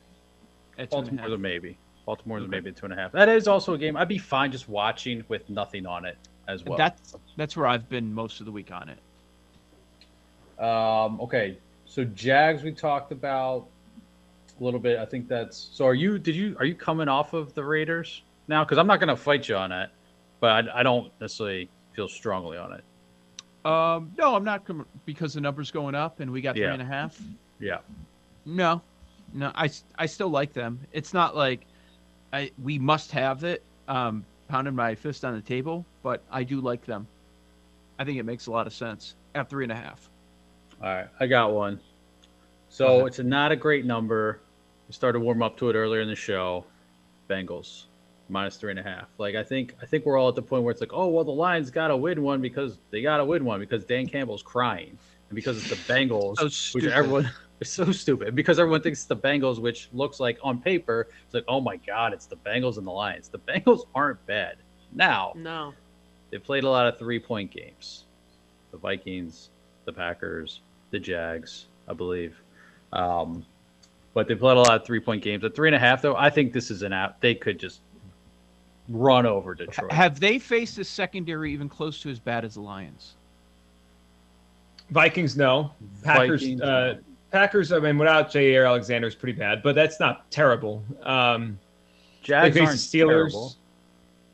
At 0.77 0.89
two 0.89 0.97
a 0.97 1.01
Baltimore's 1.01 1.33
a 1.33 1.37
maybe. 1.37 1.77
Baltimore's 2.05 2.43
a 2.43 2.47
maybe 2.47 2.69
at 2.71 2.75
two 2.75 2.85
and 2.85 2.93
a 2.93 2.97
half. 2.97 3.11
That 3.11 3.29
is 3.29 3.47
also 3.47 3.73
a 3.73 3.77
game 3.77 3.95
I'd 3.95 4.07
be 4.07 4.17
fine 4.17 4.51
just 4.51 4.67
watching 4.67 5.23
with 5.27 5.47
nothing 5.49 5.85
on 5.85 6.05
it 6.05 6.17
as 6.47 6.63
well. 6.65 6.77
That's 6.77 7.15
that's 7.37 7.55
where 7.55 7.67
I've 7.67 7.87
been 7.87 8.11
most 8.11 8.39
of 8.39 8.47
the 8.47 8.51
week 8.51 8.71
on 8.71 8.89
it. 8.89 10.63
um, 10.63 11.21
okay. 11.21 11.57
So 11.85 12.03
Jags 12.03 12.63
we 12.63 12.71
talked 12.71 13.11
about 13.11 13.67
a 14.59 14.63
little 14.63 14.79
bit. 14.79 14.97
I 14.97 15.05
think 15.05 15.27
that's 15.27 15.69
so. 15.71 15.85
Are 15.85 15.93
you? 15.93 16.17
Did 16.17 16.35
you? 16.35 16.55
Are 16.59 16.65
you 16.65 16.75
coming 16.75 17.07
off 17.07 17.33
of 17.33 17.53
the 17.53 17.63
Raiders 17.63 18.23
now? 18.47 18.63
Because 18.63 18.77
I'm 18.79 18.87
not 18.87 18.99
going 18.99 19.09
to 19.09 19.15
fight 19.15 19.47
you 19.47 19.55
on 19.55 19.71
it, 19.71 19.89
but 20.39 20.67
I, 20.69 20.79
I 20.79 20.83
don't 20.83 21.11
necessarily 21.21 21.69
feel 21.95 22.07
strongly 22.07 22.57
on 22.57 22.73
it. 22.73 22.83
Um, 23.65 24.11
no, 24.17 24.35
I'm 24.35 24.43
not 24.43 24.65
com- 24.65 24.85
because 25.05 25.33
the 25.33 25.41
number's 25.41 25.69
going 25.69 25.93
up 25.93 26.21
and 26.21 26.31
we 26.31 26.41
got 26.41 26.55
three 26.55 26.63
Yeah. 26.63 26.73
and 26.73 26.81
a 26.81 26.85
half. 26.85 27.19
Yeah. 27.59 27.79
No, 28.49 28.81
no, 29.33 29.51
I, 29.53 29.69
I 29.97 30.07
still 30.07 30.29
like 30.29 30.53
them. 30.53 30.79
It's 30.91 31.13
not 31.13 31.35
like 31.35 31.65
I 32.33 32.51
we 32.61 32.79
must 32.79 33.11
have 33.11 33.43
it. 33.43 33.63
Um, 33.87 34.25
pounding 34.47 34.75
my 34.75 34.95
fist 34.95 35.23
on 35.23 35.35
the 35.35 35.41
table, 35.41 35.85
but 36.03 36.23
I 36.31 36.43
do 36.43 36.59
like 36.59 36.85
them. 36.85 37.07
I 37.99 38.03
think 38.03 38.17
it 38.17 38.23
makes 38.23 38.47
a 38.47 38.51
lot 38.51 38.67
of 38.67 38.73
sense 38.73 39.15
at 39.35 39.49
three 39.49 39.65
and 39.65 39.71
a 39.71 39.75
half. 39.75 40.09
All 40.81 40.89
right, 40.89 41.07
I 41.19 41.27
got 41.27 41.53
one. 41.53 41.79
So 42.69 43.05
it's 43.05 43.19
a 43.19 43.23
not 43.23 43.51
a 43.51 43.55
great 43.55 43.85
number. 43.85 44.39
We 44.87 44.93
started 44.93 45.19
to 45.19 45.25
warm 45.25 45.41
up 45.43 45.57
to 45.57 45.69
it 45.69 45.75
earlier 45.75 46.01
in 46.01 46.07
the 46.07 46.15
show. 46.15 46.65
Bengals 47.29 47.85
minus 48.29 48.57
three 48.57 48.71
and 48.71 48.79
a 48.79 48.83
half. 48.83 49.07
Like 49.17 49.35
I 49.35 49.43
think 49.43 49.75
I 49.81 49.85
think 49.85 50.05
we're 50.05 50.17
all 50.17 50.29
at 50.29 50.35
the 50.35 50.41
point 50.41 50.63
where 50.63 50.71
it's 50.71 50.81
like, 50.81 50.93
oh 50.93 51.07
well, 51.07 51.23
the 51.23 51.31
Lions 51.31 51.69
got 51.69 51.89
to 51.89 51.97
win 51.97 52.23
one 52.23 52.41
because 52.41 52.79
they 52.89 53.01
got 53.01 53.17
to 53.17 53.25
win 53.25 53.45
one 53.45 53.59
because 53.59 53.83
Dan 53.85 54.07
Campbell's 54.07 54.43
crying 54.43 54.97
and 55.29 55.35
because 55.35 55.57
it's 55.57 55.69
the 55.69 55.93
Bengals, 55.93 56.37
So 56.37 56.77
which 56.77 56.85
everyone 56.85 57.31
is 57.59 57.69
so 57.69 57.91
stupid 57.91 58.35
because 58.35 58.59
everyone 58.59 58.81
thinks 58.81 58.99
it's 58.99 59.07
the 59.07 59.15
Bengals, 59.15 59.59
which 59.59 59.89
looks 59.93 60.19
like 60.19 60.37
on 60.43 60.59
paper 60.59 61.07
it's 61.25 61.33
like, 61.33 61.45
oh 61.47 61.61
my 61.61 61.77
god, 61.77 62.13
it's 62.13 62.25
the 62.25 62.37
Bengals 62.37 62.77
and 62.77 62.85
the 62.85 62.91
Lions. 62.91 63.29
The 63.29 63.39
Bengals 63.39 63.85
aren't 63.95 64.23
bad. 64.25 64.57
Now 64.91 65.33
no. 65.35 65.73
they 66.31 66.39
played 66.39 66.63
a 66.63 66.69
lot 66.69 66.87
of 66.87 66.97
three 66.97 67.19
point 67.19 67.51
games. 67.51 68.05
The 68.71 68.77
Vikings, 68.77 69.49
the 69.85 69.93
Packers, 69.93 70.61
the 70.91 70.99
Jags, 70.99 71.67
I 71.87 71.93
believe. 71.93 72.39
Um, 72.93 73.45
but 74.13 74.27
they 74.27 74.35
played 74.35 74.57
a 74.57 74.61
lot 74.61 74.81
of 74.81 74.85
three 74.85 74.99
point 74.99 75.23
games. 75.23 75.43
At 75.43 75.55
three 75.55 75.69
and 75.69 75.75
a 75.75 75.79
half, 75.79 76.01
though, 76.01 76.15
I 76.15 76.29
think 76.29 76.53
this 76.53 76.71
is 76.71 76.81
an 76.81 76.93
app. 76.93 77.21
They 77.21 77.35
could 77.35 77.59
just 77.59 77.81
run 78.89 79.25
over 79.25 79.53
Detroit. 79.53 79.91
Have 79.91 80.19
they 80.19 80.39
faced 80.39 80.77
a 80.79 80.83
secondary 80.83 81.53
even 81.53 81.69
close 81.69 82.01
to 82.01 82.09
as 82.09 82.19
bad 82.19 82.43
as 82.43 82.55
the 82.55 82.61
Lions? 82.61 83.15
Vikings, 84.91 85.37
no. 85.37 85.71
Packers, 86.03 86.41
Vikings, 86.41 86.61
uh, 86.61 86.65
no. 86.93 86.99
Packers. 87.31 87.71
I 87.71 87.79
mean, 87.79 87.97
without 87.97 88.31
Jaire 88.31 88.67
Alexander 88.67 89.07
is 89.07 89.15
pretty 89.15 89.37
bad, 89.37 89.61
but 89.63 89.75
that's 89.75 89.99
not 89.99 90.29
terrible. 90.31 90.83
Um, 91.03 91.59
Jags 92.23 92.57
aren't 92.57 92.69
the 92.71 92.75
Steelers. 92.75 93.07
terrible. 93.07 93.53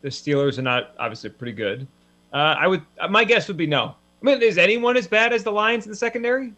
The 0.02 0.10
Steelers 0.10 0.58
are 0.58 0.62
not 0.64 0.92
obviously 1.00 1.30
pretty 1.30 1.54
good. 1.54 1.88
Uh, 2.34 2.56
I 2.58 2.68
would. 2.68 2.82
My 3.10 3.24
guess 3.24 3.48
would 3.48 3.58
be 3.58 3.68
no. 3.68 3.96
I 4.22 4.26
mean, 4.26 4.42
is 4.42 4.58
anyone 4.58 4.98
as 4.98 5.08
bad 5.08 5.34
as 5.34 5.44
the 5.44 5.52
Lions 5.52 5.86
in 5.86 5.92
the 5.92 5.96
secondary? 5.98 6.54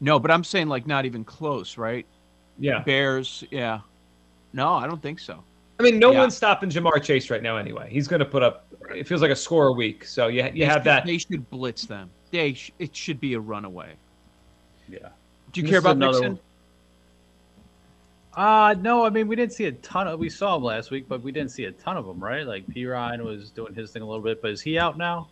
No, 0.00 0.18
but 0.18 0.30
I'm 0.30 0.44
saying 0.44 0.68
like 0.68 0.86
not 0.86 1.04
even 1.04 1.24
close, 1.24 1.76
right? 1.76 2.06
Yeah. 2.58 2.82
Bears, 2.82 3.44
yeah. 3.50 3.80
No, 4.52 4.74
I 4.74 4.86
don't 4.86 5.02
think 5.02 5.18
so. 5.18 5.42
I 5.80 5.82
mean, 5.82 5.98
no 5.98 6.12
Yeah. 6.12 6.18
one's 6.20 6.36
stopping 6.36 6.70
Ja'Marr 6.70 7.02
Chase 7.02 7.30
right 7.30 7.42
now. 7.42 7.56
Anyway, 7.56 7.88
he's 7.90 8.08
going 8.08 8.20
to 8.20 8.24
put 8.26 8.42
up. 8.42 8.66
It 8.94 9.06
feels 9.06 9.22
like 9.22 9.30
a 9.30 9.36
score 9.36 9.68
a 9.68 9.72
week. 9.72 10.04
So 10.04 10.28
you 10.28 10.48
you 10.54 10.64
have 10.66 10.82
that. 10.84 11.04
They 11.06 11.18
should 11.18 11.48
blitz 11.50 11.84
them. 11.86 12.10
They 12.30 12.54
sh- 12.54 12.72
it 12.78 12.94
should 12.94 13.20
be 13.20 13.34
a 13.34 13.40
runaway. 13.40 13.94
Yeah. 14.88 15.08
Do 15.52 15.60
you 15.60 15.62
This 15.62 15.70
care 15.70 15.78
about 15.80 15.96
another 15.96 16.18
Mixon? 16.20 16.32
one. 16.32 16.40
Uh 18.34 18.74
no, 18.80 19.04
I 19.04 19.10
mean 19.10 19.26
we 19.26 19.34
didn't 19.36 19.52
see 19.52 19.64
a 19.64 19.72
ton 19.72 20.06
of 20.06 20.18
we 20.20 20.28
saw 20.30 20.56
him 20.56 20.62
last 20.62 20.90
week, 20.90 21.08
but 21.08 21.22
we 21.22 21.32
didn't 21.32 21.50
see 21.50 21.64
a 21.64 21.72
ton 21.72 21.96
of 21.96 22.06
them, 22.06 22.22
right? 22.22 22.46
Like 22.46 22.66
Perine 22.68 23.22
was 23.24 23.50
doing 23.50 23.74
his 23.74 23.90
thing 23.90 24.02
a 24.02 24.06
little 24.06 24.22
bit, 24.22 24.40
but 24.42 24.50
is 24.52 24.60
he 24.60 24.78
out 24.78 24.96
now? 24.96 25.28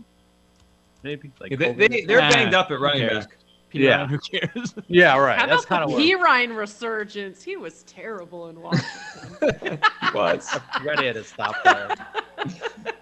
Maybe 1.03 1.31
like 1.41 1.57
they, 1.57 1.73
they, 1.73 2.01
they're 2.05 2.21
Nah, 2.21 2.31
banged 2.31 2.55
up 2.55 2.71
at 2.71 2.79
who 2.79 2.85
running 2.85 3.07
back. 3.09 3.37
P. 3.69 3.81
Yeah. 3.85 3.97
Ryan, 3.97 4.09
who 4.09 4.19
cares? 4.19 4.75
Yeah, 4.89 5.17
right. 5.19 5.39
How 5.39 5.47
That's 5.47 5.65
about 5.65 5.87
kind 5.89 5.93
of 5.93 5.99
Perine 6.01 6.57
resurgence? 6.57 7.43
He 7.43 7.57
was 7.57 7.83
terrible 7.85 8.49
in 8.49 8.61
Washington. 8.61 9.79
was. 10.15 10.59
ready 10.85 11.13
to 11.13 11.23
stop 11.25 11.55
there. 11.65 11.95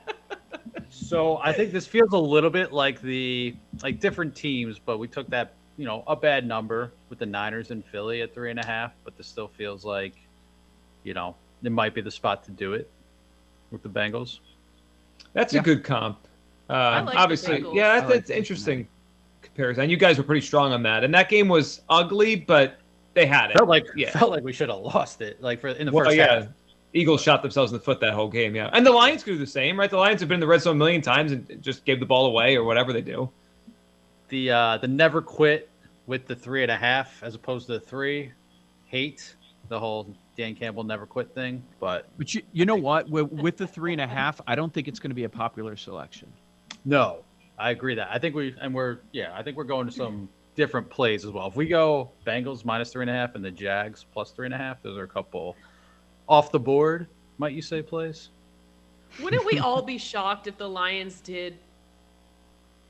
so 0.90 1.38
I 1.38 1.52
think 1.52 1.72
this 1.72 1.86
feels 1.86 2.12
a 2.12 2.18
little 2.18 2.50
bit 2.50 2.72
like 2.72 3.00
the 3.00 3.54
like 3.82 4.00
different 4.00 4.34
teams, 4.34 4.78
but 4.78 4.98
we 4.98 5.08
took 5.08 5.28
that 5.30 5.54
you 5.76 5.84
know 5.84 6.04
a 6.06 6.14
bad 6.16 6.46
number 6.46 6.92
with 7.08 7.18
the 7.18 7.26
Niners 7.26 7.70
and 7.70 7.84
Philly 7.84 8.22
at 8.22 8.34
three 8.34 8.50
and 8.50 8.60
a 8.60 8.66
half, 8.66 8.92
but 9.04 9.16
this 9.16 9.26
still 9.26 9.48
feels 9.48 9.84
like 9.84 10.14
you 11.02 11.14
know 11.14 11.34
it 11.62 11.72
might 11.72 11.94
be 11.94 12.00
the 12.00 12.10
spot 12.10 12.44
to 12.44 12.50
do 12.50 12.74
it 12.74 12.90
with 13.70 13.82
the 13.82 13.88
Bengals. 13.88 14.38
That's 15.32 15.52
Yeah. 15.52 15.60
a 15.60 15.62
good 15.62 15.82
comp. 15.84 16.18
Uh, 16.70 17.02
like 17.06 17.16
obviously, 17.16 17.58
Bengals. 17.60 17.74
yeah, 17.74 17.90
I 17.90 17.94
that's, 17.94 18.04
like 18.06 18.14
that's 18.14 18.28
the 18.28 18.38
interesting 18.38 18.88
comparison. 19.42 19.82
And 19.82 19.90
you 19.90 19.96
guys 19.96 20.18
were 20.18 20.24
pretty 20.24 20.44
strong 20.46 20.72
on 20.72 20.82
that. 20.84 21.04
And 21.04 21.12
that 21.14 21.28
game 21.28 21.48
was 21.48 21.82
ugly, 21.88 22.36
but 22.36 22.78
they 23.14 23.26
had 23.26 23.50
it. 23.50 23.56
Felt 23.56 23.68
like 23.68 23.86
Yeah. 23.96 24.10
felt 24.10 24.30
like 24.30 24.44
we 24.44 24.52
should 24.52 24.68
have 24.68 24.78
lost 24.78 25.20
it 25.20 25.40
like 25.42 25.60
for 25.60 25.68
in 25.68 25.86
the 25.86 25.92
well, 25.92 26.04
first 26.06 26.16
yeah. 26.16 26.40
half. 26.40 26.48
Eagles 26.92 27.22
shot 27.22 27.42
themselves 27.42 27.72
in 27.72 27.78
the 27.78 27.84
foot 27.84 27.98
that 28.00 28.14
whole 28.14 28.28
game, 28.28 28.54
yeah. 28.54 28.70
And 28.72 28.86
the 28.86 28.92
Lions 28.92 29.24
could 29.24 29.32
do 29.32 29.38
the 29.38 29.46
same, 29.46 29.78
right? 29.78 29.90
The 29.90 29.96
Lions 29.96 30.20
have 30.20 30.28
been 30.28 30.36
in 30.36 30.40
the 30.40 30.46
red 30.46 30.62
zone 30.62 30.76
a 30.76 30.78
million 30.78 31.02
times 31.02 31.32
and 31.32 31.60
just 31.60 31.84
gave 31.84 31.98
the 31.98 32.06
ball 32.06 32.26
away 32.26 32.56
or 32.56 32.62
whatever 32.62 32.92
they 32.92 33.00
do. 33.02 33.28
The 34.34 34.50
uh 34.50 34.78
the 34.78 34.88
never 34.88 35.22
quit 35.22 35.70
with 36.08 36.26
the 36.26 36.34
three 36.34 36.62
and 36.62 36.72
a 36.72 36.76
half 36.76 37.22
as 37.22 37.36
opposed 37.36 37.68
to 37.68 37.74
the 37.74 37.78
three. 37.78 38.32
Hate 38.84 39.36
the 39.68 39.78
whole 39.78 40.12
Dan 40.36 40.56
Campbell 40.56 40.82
never 40.82 41.06
quit 41.06 41.32
thing, 41.32 41.62
but 41.78 42.08
But 42.18 42.34
you, 42.34 42.42
you 42.52 42.64
know 42.64 42.74
what? 42.74 43.08
With, 43.08 43.30
with 43.30 43.56
the 43.56 43.66
three 43.68 43.92
and 43.92 44.00
a 44.00 44.08
half, 44.08 44.40
I 44.44 44.56
don't 44.56 44.74
think 44.74 44.88
it's 44.88 44.98
going 44.98 45.12
to 45.12 45.14
be 45.14 45.22
a 45.22 45.28
popular 45.28 45.76
selection. 45.76 46.32
No, 46.84 47.18
I 47.60 47.70
agree 47.70 47.94
that. 47.94 48.08
I 48.10 48.18
think 48.18 48.34
we 48.34 48.56
and 48.60 48.74
we're 48.74 48.98
yeah, 49.12 49.32
I 49.36 49.44
think 49.44 49.56
we're 49.56 49.62
going 49.62 49.86
to 49.86 49.92
some 49.92 50.28
different 50.56 50.90
plays 50.90 51.24
as 51.24 51.30
well. 51.30 51.46
If 51.46 51.54
we 51.54 51.68
go 51.68 52.10
Bengals 52.26 52.64
minus 52.64 52.90
three 52.90 53.04
and 53.04 53.10
a 53.10 53.14
half 53.14 53.36
and 53.36 53.44
the 53.44 53.52
Jags 53.52 54.04
plus 54.12 54.32
three 54.32 54.46
and 54.46 54.54
a 54.54 54.58
half, 54.58 54.82
those 54.82 54.98
are 54.98 55.04
a 55.04 55.08
couple 55.08 55.54
off 56.28 56.50
the 56.50 56.58
board, 56.58 57.06
might 57.38 57.52
you 57.52 57.62
say, 57.62 57.82
plays? 57.82 58.30
Wouldn't 59.22 59.44
we 59.44 59.60
all 59.60 59.80
be 59.80 59.96
shocked 59.96 60.48
if 60.48 60.58
the 60.58 60.68
Lions 60.68 61.20
did 61.20 61.56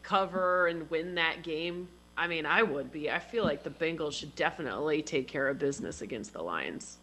cover 0.04 0.68
and 0.68 0.88
win 0.90 1.16
that 1.16 1.42
game? 1.42 1.88
I 2.16 2.28
mean, 2.28 2.46
I 2.46 2.62
would 2.62 2.92
be. 2.92 3.10
I 3.10 3.18
feel 3.18 3.42
like 3.42 3.64
the 3.64 3.70
Bengals 3.70 4.12
should 4.12 4.36
definitely 4.36 5.02
take 5.02 5.26
care 5.26 5.48
of 5.48 5.58
business 5.58 6.00
against 6.00 6.32
the 6.32 6.42
Lions. 6.42 6.98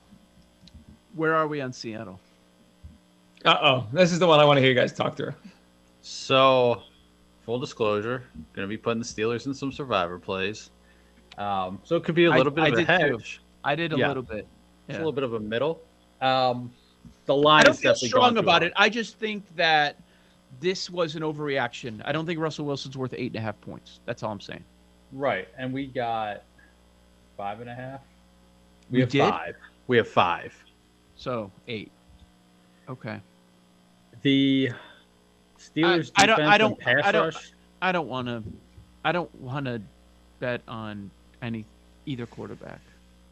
Where 1.15 1.35
are 1.35 1.47
we 1.47 1.59
on 1.59 1.73
Seattle? 1.73 2.19
Uh 3.43 3.57
oh. 3.61 3.87
This 3.91 4.13
is 4.13 4.19
the 4.19 4.27
one 4.27 4.39
I 4.39 4.45
want 4.45 4.57
to 4.57 4.61
hear 4.61 4.69
you 4.69 4.79
guys 4.79 4.93
talk 4.93 5.17
through. 5.17 5.33
So, 6.01 6.83
full 7.45 7.59
disclosure, 7.59 8.23
going 8.53 8.65
to 8.65 8.69
be 8.69 8.77
putting 8.77 8.99
the 8.99 9.05
Steelers 9.05 9.45
in 9.45 9.53
some 9.53 9.71
survivor 9.71 10.17
plays. 10.17 10.69
Um, 11.37 11.79
so 11.83 11.95
it 11.95 12.03
could 12.03 12.15
be 12.15 12.25
a 12.25 12.31
little 12.31 12.51
bit 12.51 12.63
I 12.63 12.67
of 12.67 12.73
a 12.73 12.77
did 12.77 12.87
too. 12.87 12.93
hedge. 13.17 13.41
I 13.63 13.75
did 13.75 13.93
a 13.93 13.97
Yeah. 13.97 14.07
little 14.07 14.23
bit. 14.23 14.47
It's 14.87 14.95
a 14.95 14.99
little 14.99 15.11
bit 15.11 15.23
of 15.23 15.33
a 15.33 15.39
middle. 15.39 15.81
Um, 16.21 16.71
the 17.25 17.35
I 17.35 17.39
line 17.39 17.63
don't 17.63 17.73
is 17.73 17.79
feel 17.79 17.91
definitely 17.93 18.09
strong 18.09 18.37
about 18.37 18.63
it. 18.63 18.73
I 18.75 18.89
just 18.89 19.17
think 19.17 19.43
that 19.55 19.97
this 20.59 20.89
was 20.89 21.15
an 21.15 21.21
overreaction. 21.23 22.01
I 22.05 22.11
don't 22.11 22.25
think 22.25 22.39
Russell 22.39 22.65
Wilson's 22.65 22.97
worth 22.97 23.13
eight 23.15 23.27
and 23.31 23.37
a 23.37 23.41
half 23.41 23.59
points. 23.61 23.99
That's 24.05 24.21
all 24.23 24.31
I'm 24.31 24.39
saying. 24.41 24.63
Right, 25.13 25.47
and 25.57 25.73
we 25.73 25.87
got 25.87 26.43
five 27.37 27.61
and 27.61 27.69
a 27.69 27.73
half. 27.75 28.01
We, 28.89 28.95
We 28.97 28.99
have 29.01 29.09
did? 29.09 29.29
five. 29.29 29.55
We 29.87 29.97
have 29.97 30.07
five. 30.07 30.53
So 31.15 31.51
eight. 31.67 31.91
Okay. 32.89 33.19
The 34.21 34.71
Steelers 35.59 36.11
I 36.15 36.25
don't- 36.25 36.41
I 36.41 36.57
don't- 36.57 36.71
and 36.73 36.79
pass 36.79 37.01
I 37.05 37.11
don't- 37.11 37.25
rush. 37.33 37.51
I 37.81 37.91
don't 37.91 38.07
want 38.07 38.27
to. 38.27 38.43
I 39.03 39.11
don't 39.11 39.33
want 39.35 39.65
to 39.65 39.81
bet 40.39 40.61
on 40.67 41.09
any 41.41 41.65
either 42.05 42.25
quarterback. 42.27 42.79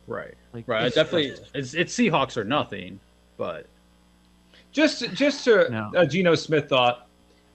Right, 0.08 0.34
Like 0.54 0.68
right. 0.68 0.84
I 0.84 0.86
it's 0.88 0.96
definitely, 0.96 1.36
it's, 1.54 1.76
it's 1.76 1.94
Seahawks 1.96 2.36
or 2.38 2.44
nothing. 2.44 3.00
But 3.38 3.68
Just 4.72 5.12
just 5.14 5.44
to 5.46 5.70
No. 5.70 5.92
uh, 5.96 6.06
Geno 6.06 6.34
Smith 6.36 6.68
thought. 6.70 7.08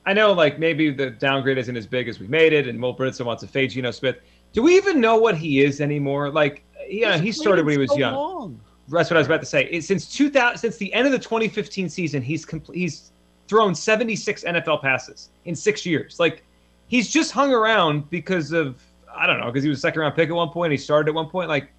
I 0.07 0.13
know 0.13 0.33
like 0.33 0.59
maybe 0.59 0.91
the 0.91 1.11
downgrade 1.11 1.59
isn't 1.59 1.77
as 1.77 1.87
big 1.87 2.09
as 2.09 2.21
we 2.21 2.27
made 2.27 2.53
it, 2.53 2.69
and 2.69 2.81
Will 2.81 2.95
Brinson 2.95 3.25
wants 3.25 3.43
to 3.43 3.49
fade 3.49 3.71
Geno 3.71 3.91
Smith. 3.91 4.17
Do 4.53 4.63
we 4.63 4.77
even 4.77 5.01
know 5.01 5.17
what 5.17 5.37
he 5.37 5.63
is 5.63 5.81
anymore? 5.81 6.31
Like, 6.31 6.65
yeah, 6.89 7.17
he 7.19 7.33
started 7.33 7.65
when 7.65 7.73
he 7.73 7.79
was 7.79 7.91
so 7.91 7.99
young. 7.99 8.15
long. 8.15 8.61
That's 8.89 9.11
what 9.11 9.17
I 9.17 9.21
was 9.21 9.27
about 9.27 9.41
to 9.41 9.47
say. 9.47 9.65
It, 9.65 9.83
since 9.83 10.07
2000, 10.15 10.59
since 10.59 10.77
the 10.77 10.93
end 10.93 11.07
of 11.07 11.13
the 11.13 11.19
2015 11.19 11.89
season, 11.89 12.23
he's 12.23 12.45
compl- 12.45 12.75
he's 12.75 13.13
thrown 13.49 13.75
76 13.75 14.45
NFL 14.45 14.83
passes 14.83 15.31
in 15.47 15.57
six 15.57 15.87
years. 15.87 16.21
Like, 16.21 16.45
he's 16.87 17.11
just 17.11 17.33
hung 17.33 17.53
around 17.53 18.11
because 18.11 18.53
of 18.53 18.83
I 19.17 19.27
don't 19.27 19.41
know 19.41 19.47
because 19.47 19.63
he 19.63 19.69
was 19.69 19.79
a 19.79 19.81
second 19.81 20.01
round 20.01 20.15
pick 20.15 20.29
at 20.29 20.35
one 20.35 20.51
point. 20.51 20.73
He 20.73 20.77
started 20.77 21.09
at 21.09 21.15
one 21.15 21.29
point. 21.29 21.49
Like, 21.49 21.73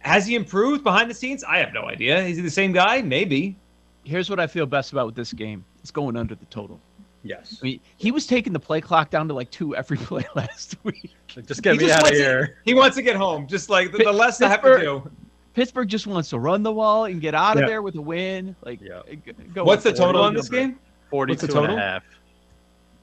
has 0.00 0.26
he 0.26 0.34
improved 0.34 0.84
behind 0.84 1.10
the 1.10 1.14
scenes? 1.14 1.44
I 1.44 1.58
have 1.58 1.72
no 1.72 1.84
idea. 1.84 2.18
Is 2.20 2.36
he 2.36 2.42
the 2.42 2.50
same 2.50 2.72
guy? 2.72 3.02
Maybe. 3.02 3.56
Here's 4.04 4.28
what 4.28 4.38
I 4.38 4.46
feel 4.46 4.66
best 4.66 4.92
about 4.92 5.06
with 5.06 5.14
this 5.14 5.32
game. 5.32 5.64
It's 5.80 5.90
going 5.90 6.16
under 6.16 6.34
the 6.34 6.44
total. 6.46 6.78
Yes, 7.24 7.58
I 7.60 7.64
mean, 7.64 7.80
he 7.96 8.12
was 8.12 8.26
taking 8.26 8.52
the 8.52 8.60
play 8.60 8.80
clock 8.80 9.10
down 9.10 9.26
to 9.28 9.34
like 9.34 9.50
two 9.50 9.74
every 9.74 9.96
play 10.08 10.24
last 10.36 10.76
week. 10.84 11.12
just 11.46 11.62
get 11.62 11.72
He 11.72 11.78
me 11.80 11.86
just 11.86 11.94
out 11.94 12.02
of 12.02 12.04
wants 12.04 12.18
to- 12.18 12.24
here. 12.24 12.58
He 12.64 12.74
wants 12.74 12.96
to 12.96 13.02
get 13.02 13.16
home. 13.16 13.46
Just 13.48 13.68
like 13.70 13.90
the, 13.90 13.98
the 13.98 14.12
less 14.12 14.40
I 14.40 14.48
have 14.48 14.62
to 14.62 14.78
do. 14.78 15.10
Pittsburgh 15.54 15.88
just 15.88 16.06
wants 16.06 16.30
to 16.30 16.38
run 16.38 16.62
the 16.62 16.72
wall 16.72 17.04
and 17.06 17.20
get 17.20 17.34
out 17.34 17.56
of 17.56 17.62
Yeah. 17.62 17.66
there 17.68 17.82
with 17.82 17.94
a 17.96 18.00
win. 18.00 18.54
Like, 18.64 18.80
Yeah. 18.80 18.98
Uh, 18.98 19.14
go 19.52 19.64
What's 19.64 19.84
the 19.84 19.92
total 19.92 20.22
on 20.22 20.34
this 20.34 20.48
game? 20.48 20.78
42 21.10 21.32
What's 21.32 21.40
the 21.54 21.58
and 21.60 21.64
a 21.64 21.68
total? 21.68 21.76
half. 21.76 22.02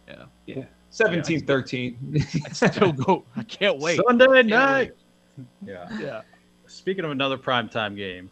Yeah. 0.07 0.23
Yeah. 0.45 0.63
17 0.89 1.45
13. 1.45 2.19
Still 2.51 2.91
go. 2.91 3.23
I 3.37 3.43
can't 3.43 3.79
wait. 3.79 4.01
Sunday 4.05 4.43
night. 4.43 4.91
Yeah. 5.65 5.87
Yeah. 5.97 6.21
Speaking 6.67 7.05
of 7.05 7.11
another 7.11 7.37
primetime 7.37 7.95
game, 7.95 8.29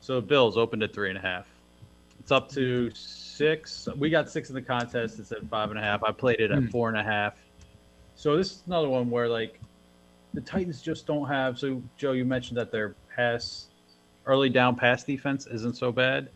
so 0.00 0.20
Bills 0.20 0.58
opened 0.58 0.82
at 0.82 0.92
three 0.92 1.08
and 1.08 1.16
a 1.16 1.22
half. 1.22 1.46
It's 2.20 2.30
up 2.30 2.50
to 2.50 2.90
six. 3.38 3.88
We 3.96 4.10
got 4.10 4.30
six 4.30 4.48
in 4.48 4.54
the 4.54 4.62
contest. 4.62 5.18
It's 5.18 5.32
at 5.32 5.46
five 5.48 5.70
and 5.70 5.78
a 5.78 5.82
half. 5.82 6.02
I 6.02 6.12
played 6.12 6.40
it 6.40 6.50
at 6.50 6.58
Hmm. 6.64 6.68
four 6.68 6.88
and 6.88 6.98
a 6.98 7.02
half. 7.02 7.34
So 8.16 8.36
this 8.36 8.52
is 8.52 8.62
another 8.66 8.88
one 8.88 9.10
where 9.10 9.28
like 9.28 9.60
the 10.34 10.40
Titans 10.40 10.80
just 10.82 11.06
don't 11.06 11.26
have. 11.28 11.58
So 11.58 11.82
Joe, 11.96 12.12
you 12.12 12.24
mentioned 12.24 12.58
that 12.58 12.70
their 12.72 12.94
pass, 13.14 13.68
early 14.26 14.48
down 14.50 14.76
pass 14.76 15.04
defense 15.04 15.46
isn't 15.46 15.76
so 15.76 15.92
bad, 15.92 16.28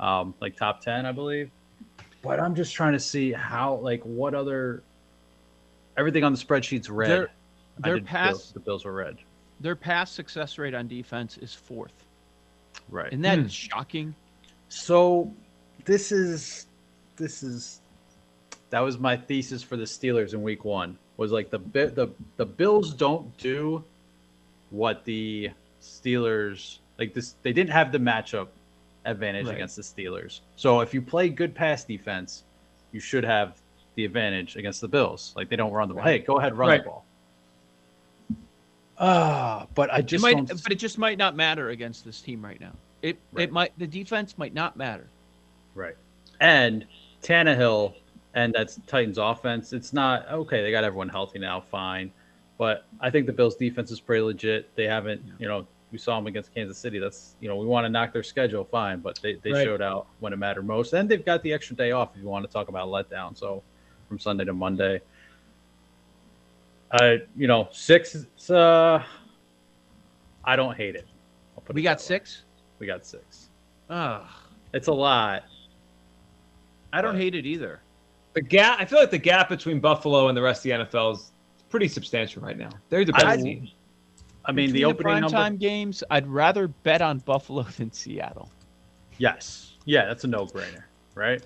um, 0.00 0.34
like 0.40 0.56
top 0.56 0.80
ten, 0.80 1.06
I 1.06 1.12
believe. 1.12 1.50
But 2.22 2.40
I'm 2.40 2.54
just 2.54 2.74
trying 2.74 2.92
to 2.94 3.00
see 3.00 3.32
how, 3.32 3.76
like, 3.76 4.02
what 4.02 4.34
other. 4.34 4.82
Everything 5.96 6.24
on 6.24 6.32
the 6.32 6.38
spreadsheet's 6.38 6.90
red. 6.90 7.08
Their, 7.08 7.28
their 7.78 8.00
pass 8.00 8.50
the 8.50 8.60
Bills 8.60 8.84
were 8.84 8.92
red. 8.92 9.16
their 9.60 9.76
pass 9.76 10.10
success 10.10 10.58
rate 10.58 10.74
on 10.74 10.88
defense 10.88 11.38
is 11.38 11.54
fourth. 11.54 12.04
Right. 12.90 13.08
Isn't 13.12 13.22
that 13.22 13.38
Hmm. 13.40 13.46
shocking? 13.48 14.14
So 14.68 15.32
this 15.86 16.12
is 16.12 16.66
this 17.16 17.42
is 17.42 17.80
that 18.70 18.80
was 18.80 18.98
my 18.98 19.16
thesis 19.16 19.62
for 19.62 19.76
the 19.76 19.84
Steelers 19.84 20.34
in 20.34 20.42
week 20.42 20.64
1 20.64 20.98
was 21.16 21.32
like 21.32 21.48
the 21.50 21.58
Bi- 21.58 21.86
the 21.86 22.08
the 22.36 22.44
Bills 22.44 22.92
don't 22.92 23.34
do 23.38 23.82
what 24.70 25.04
the 25.04 25.50
Steelers 25.80 26.78
like 26.98 27.14
this 27.14 27.36
they 27.42 27.52
didn't 27.52 27.70
have 27.70 27.90
the 27.92 27.98
matchup 27.98 28.48
advantage 29.06 29.46
Right. 29.46 29.54
against 29.54 29.76
the 29.76 29.82
Steelers. 29.82 30.40
So 30.56 30.80
if 30.80 30.92
you 30.92 31.00
play 31.00 31.28
good 31.28 31.54
pass 31.54 31.84
defense, 31.84 32.42
you 32.92 32.98
should 33.00 33.24
have 33.24 33.56
the 33.94 34.04
advantage 34.04 34.56
against 34.56 34.80
the 34.80 34.88
Bills. 34.88 35.32
Like 35.36 35.48
they 35.48 35.56
don't 35.56 35.72
run 35.72 35.88
the 35.88 35.94
ball. 35.94 36.02
Hey, 36.02 36.18
go 36.18 36.38
ahead 36.38 36.58
run 36.58 36.68
Right. 36.68 36.82
the 36.84 36.90
ball. 36.90 37.04
Ah, 38.98 39.66
but 39.74 39.92
I 39.92 39.98
It 39.98 40.06
just 40.06 40.22
might, 40.22 40.36
don't 40.36 40.62
but 40.62 40.72
it 40.72 40.78
just 40.78 40.98
might 40.98 41.18
not 41.18 41.36
matter 41.36 41.68
against 41.70 42.04
this 42.04 42.20
team 42.20 42.42
right 42.44 42.60
now. 42.60 42.72
It 43.02 43.18
Right. 43.32 43.44
it 43.44 43.52
might 43.52 43.78
the 43.78 43.86
defense 43.86 44.36
might 44.38 44.54
not 44.54 44.76
matter. 44.76 45.06
Right. 45.76 45.94
And 46.40 46.86
Tannehill 47.22 47.94
and 48.34 48.52
that's 48.52 48.80
Titans 48.86 49.18
offense. 49.18 49.72
It's 49.72 49.92
not 49.92 50.28
okay. 50.30 50.62
They 50.62 50.70
got 50.70 50.84
everyone 50.84 51.08
healthy 51.08 51.38
now, 51.38 51.60
fine. 51.60 52.12
But 52.58 52.86
I 53.00 53.10
think 53.10 53.26
the 53.26 53.32
Bills 53.32 53.56
defense 53.56 53.90
is 53.90 54.00
pretty 54.00 54.22
legit. 54.22 54.74
They 54.74 54.84
haven't, 54.84 55.22
you 55.38 55.46
know, 55.46 55.66
we 55.92 55.98
saw 55.98 56.16
them 56.16 56.26
against 56.26 56.52
Kansas 56.54 56.78
City. 56.78 56.98
That's 56.98 57.36
you 57.40 57.48
know, 57.48 57.56
we 57.56 57.66
want 57.66 57.84
to 57.84 57.88
knock 57.88 58.12
their 58.12 58.22
schedule, 58.22 58.64
fine. 58.64 59.00
But 59.00 59.20
they, 59.22 59.34
they 59.34 59.52
Right. 59.52 59.64
showed 59.64 59.82
out 59.82 60.06
when 60.20 60.32
it 60.32 60.36
mattered 60.36 60.66
most. 60.66 60.92
And 60.94 61.08
they've 61.08 61.24
got 61.24 61.42
the 61.42 61.52
extra 61.52 61.76
day 61.76 61.92
off 61.92 62.16
if 62.16 62.22
you 62.22 62.28
want 62.28 62.44
to 62.46 62.52
talk 62.52 62.68
about 62.68 62.88
letdown. 62.88 63.36
So 63.36 63.62
from 64.08 64.18
Sunday 64.18 64.44
to 64.44 64.52
Monday. 64.54 65.00
Uh, 66.90 67.16
you 67.36 67.46
know, 67.46 67.68
six 67.72 68.16
uh 68.50 69.02
I 70.44 70.56
don't 70.56 70.76
hate 70.76 70.94
it. 70.94 71.06
We 71.72 71.82
got 71.82 71.98
way. 71.98 72.02
six. 72.02 72.44
We 72.78 72.86
got 72.86 73.04
six. 73.04 73.48
Ugh. 73.90 74.22
It's 74.72 74.88
a 74.88 74.92
lot. 74.92 75.44
I 76.96 77.02
don't 77.02 77.16
hate 77.16 77.34
it 77.34 77.44
either. 77.46 77.80
The 78.32 78.40
gap, 78.42 78.78
I 78.80 78.84
feel 78.84 78.98
like 78.98 79.10
the 79.10 79.18
gap 79.18 79.48
between 79.48 79.80
Buffalo 79.80 80.28
and 80.28 80.36
the 80.36 80.42
rest 80.42 80.60
of 80.66 80.90
the 80.90 80.98
NFL 80.98 81.14
is 81.14 81.32
pretty 81.68 81.88
substantial 81.88 82.42
right 82.42 82.56
now. 82.56 82.70
They're 82.88 83.04
the 83.04 83.12
best 83.12 83.24
I- 83.26 83.36
team. 83.36 83.68
I 84.48 84.52
mean, 84.52 84.68
the 84.72 84.84
Between 84.84 84.90
opening 84.94 85.20
number. 85.22 85.36
primetime 85.36 85.58
games, 85.58 86.04
I'd 86.08 86.26
rather 86.28 86.68
bet 86.68 87.02
on 87.02 87.18
Buffalo 87.18 87.62
than 87.76 87.90
Seattle. 87.92 88.48
Yes. 89.18 89.74
Yeah, 89.86 90.04
that's 90.06 90.22
a 90.22 90.28
no-brainer, 90.28 90.84
right? 91.16 91.44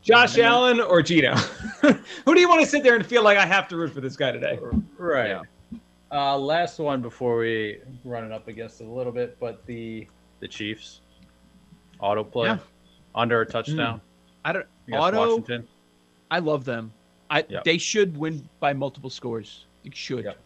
Josh 0.00 0.38
Allen 0.38 0.80
or 0.80 1.02
Geno? 1.02 1.34
Who 2.24 2.34
do 2.34 2.40
you 2.40 2.48
want 2.48 2.60
to 2.62 2.66
sit 2.66 2.82
there 2.82 2.96
and 2.96 3.04
feel 3.04 3.22
like 3.22 3.36
I 3.36 3.44
have 3.44 3.68
to 3.68 3.76
root 3.76 3.92
for 3.92 4.00
this 4.00 4.16
guy 4.16 4.32
today? 4.32 4.58
Right. 4.96 5.28
Yeah. 5.28 5.42
Uh, 6.10 6.38
last 6.38 6.78
one 6.78 7.02
before 7.02 7.36
we 7.36 7.80
run 8.04 8.24
it 8.24 8.32
up 8.32 8.48
against 8.48 8.80
it 8.80 8.86
a 8.86 8.90
little 8.90 9.12
bit, 9.12 9.38
but 9.38 9.64
the 9.66 10.06
the 10.40 10.48
Chiefs 10.48 11.02
autoplay 12.00 12.46
Yeah. 12.46 12.58
under 13.14 13.40
a 13.42 13.46
touchdown 13.46 14.00
I 14.44 14.52
don't 14.52 14.62
against 14.62 14.77
auto. 14.96 15.28
Washington. 15.28 15.66
I 16.30 16.38
love 16.40 16.64
them. 16.64 16.92
I 17.30 17.44
Yep. 17.48 17.64
they 17.64 17.78
should 17.78 18.16
win 18.16 18.48
by 18.60 18.72
multiple 18.72 19.10
scores. 19.10 19.66
They 19.84 19.90
should. 19.92 20.24
Yep. 20.24 20.38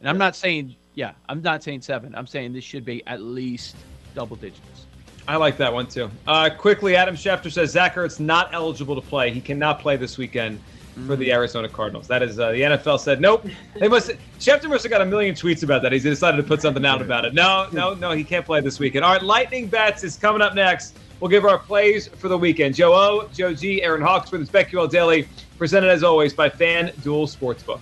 And 0.00 0.08
I'm 0.08 0.18
not 0.18 0.36
saying 0.36 0.76
yeah, 0.94 1.12
I'm 1.28 1.42
not 1.42 1.62
saying 1.62 1.82
seven. 1.82 2.14
I'm 2.14 2.26
saying 2.26 2.52
this 2.52 2.64
should 2.64 2.84
be 2.84 3.06
at 3.06 3.22
least 3.22 3.76
double 4.14 4.36
digits. 4.36 4.86
I 5.28 5.36
like 5.36 5.56
that 5.58 5.72
one 5.72 5.86
too. 5.86 6.10
Uh, 6.26 6.50
quickly, 6.50 6.96
Adam 6.96 7.14
Schefter 7.14 7.52
says 7.52 7.70
Zach 7.70 7.94
Ertz 7.94 8.18
not 8.18 8.52
eligible 8.52 8.94
to 8.94 9.06
play. 9.06 9.30
He 9.30 9.40
cannot 9.40 9.78
play 9.78 9.96
this 9.96 10.18
weekend 10.18 10.58
for 11.06 11.14
the 11.14 11.30
Arizona 11.32 11.68
Cardinals. 11.68 12.08
That 12.08 12.22
is 12.22 12.40
uh, 12.40 12.50
the 12.50 12.62
NFL 12.62 12.98
said 12.98 13.20
nope. 13.20 13.46
They 13.78 13.88
must. 13.88 14.10
Schefter 14.40 14.68
must 14.68 14.82
have 14.82 14.90
got 14.90 15.00
a 15.00 15.06
million 15.06 15.34
tweets 15.34 15.62
about 15.62 15.82
that. 15.82 15.92
He's 15.92 16.02
decided 16.02 16.38
to 16.38 16.42
put 16.42 16.62
something 16.62 16.84
out 16.84 17.00
about 17.00 17.24
it. 17.24 17.34
No, 17.34 17.68
no, 17.72 17.94
no. 17.94 18.12
He 18.12 18.24
can't 18.24 18.44
play 18.44 18.60
this 18.60 18.78
weekend. 18.78 19.04
All 19.04 19.12
right, 19.12 19.22
Lightning 19.22 19.68
Bets 19.68 20.02
is 20.02 20.16
coming 20.16 20.42
up 20.42 20.54
next. 20.54 20.96
We'll 21.20 21.30
give 21.30 21.44
our 21.44 21.58
plays 21.58 22.06
for 22.06 22.28
the 22.28 22.38
weekend. 22.38 22.76
Joe 22.76 22.94
O, 22.94 23.28
Joe 23.34 23.52
G, 23.52 23.82
Aaron 23.82 24.02
Hawks 24.02 24.30
with 24.30 24.40
his 24.40 24.50
BetQL 24.50 24.88
Daily, 24.88 25.28
presented 25.56 25.90
as 25.90 26.04
always 26.04 26.32
by 26.32 26.48
FanDuel 26.48 27.26
Sportsbook. 27.28 27.80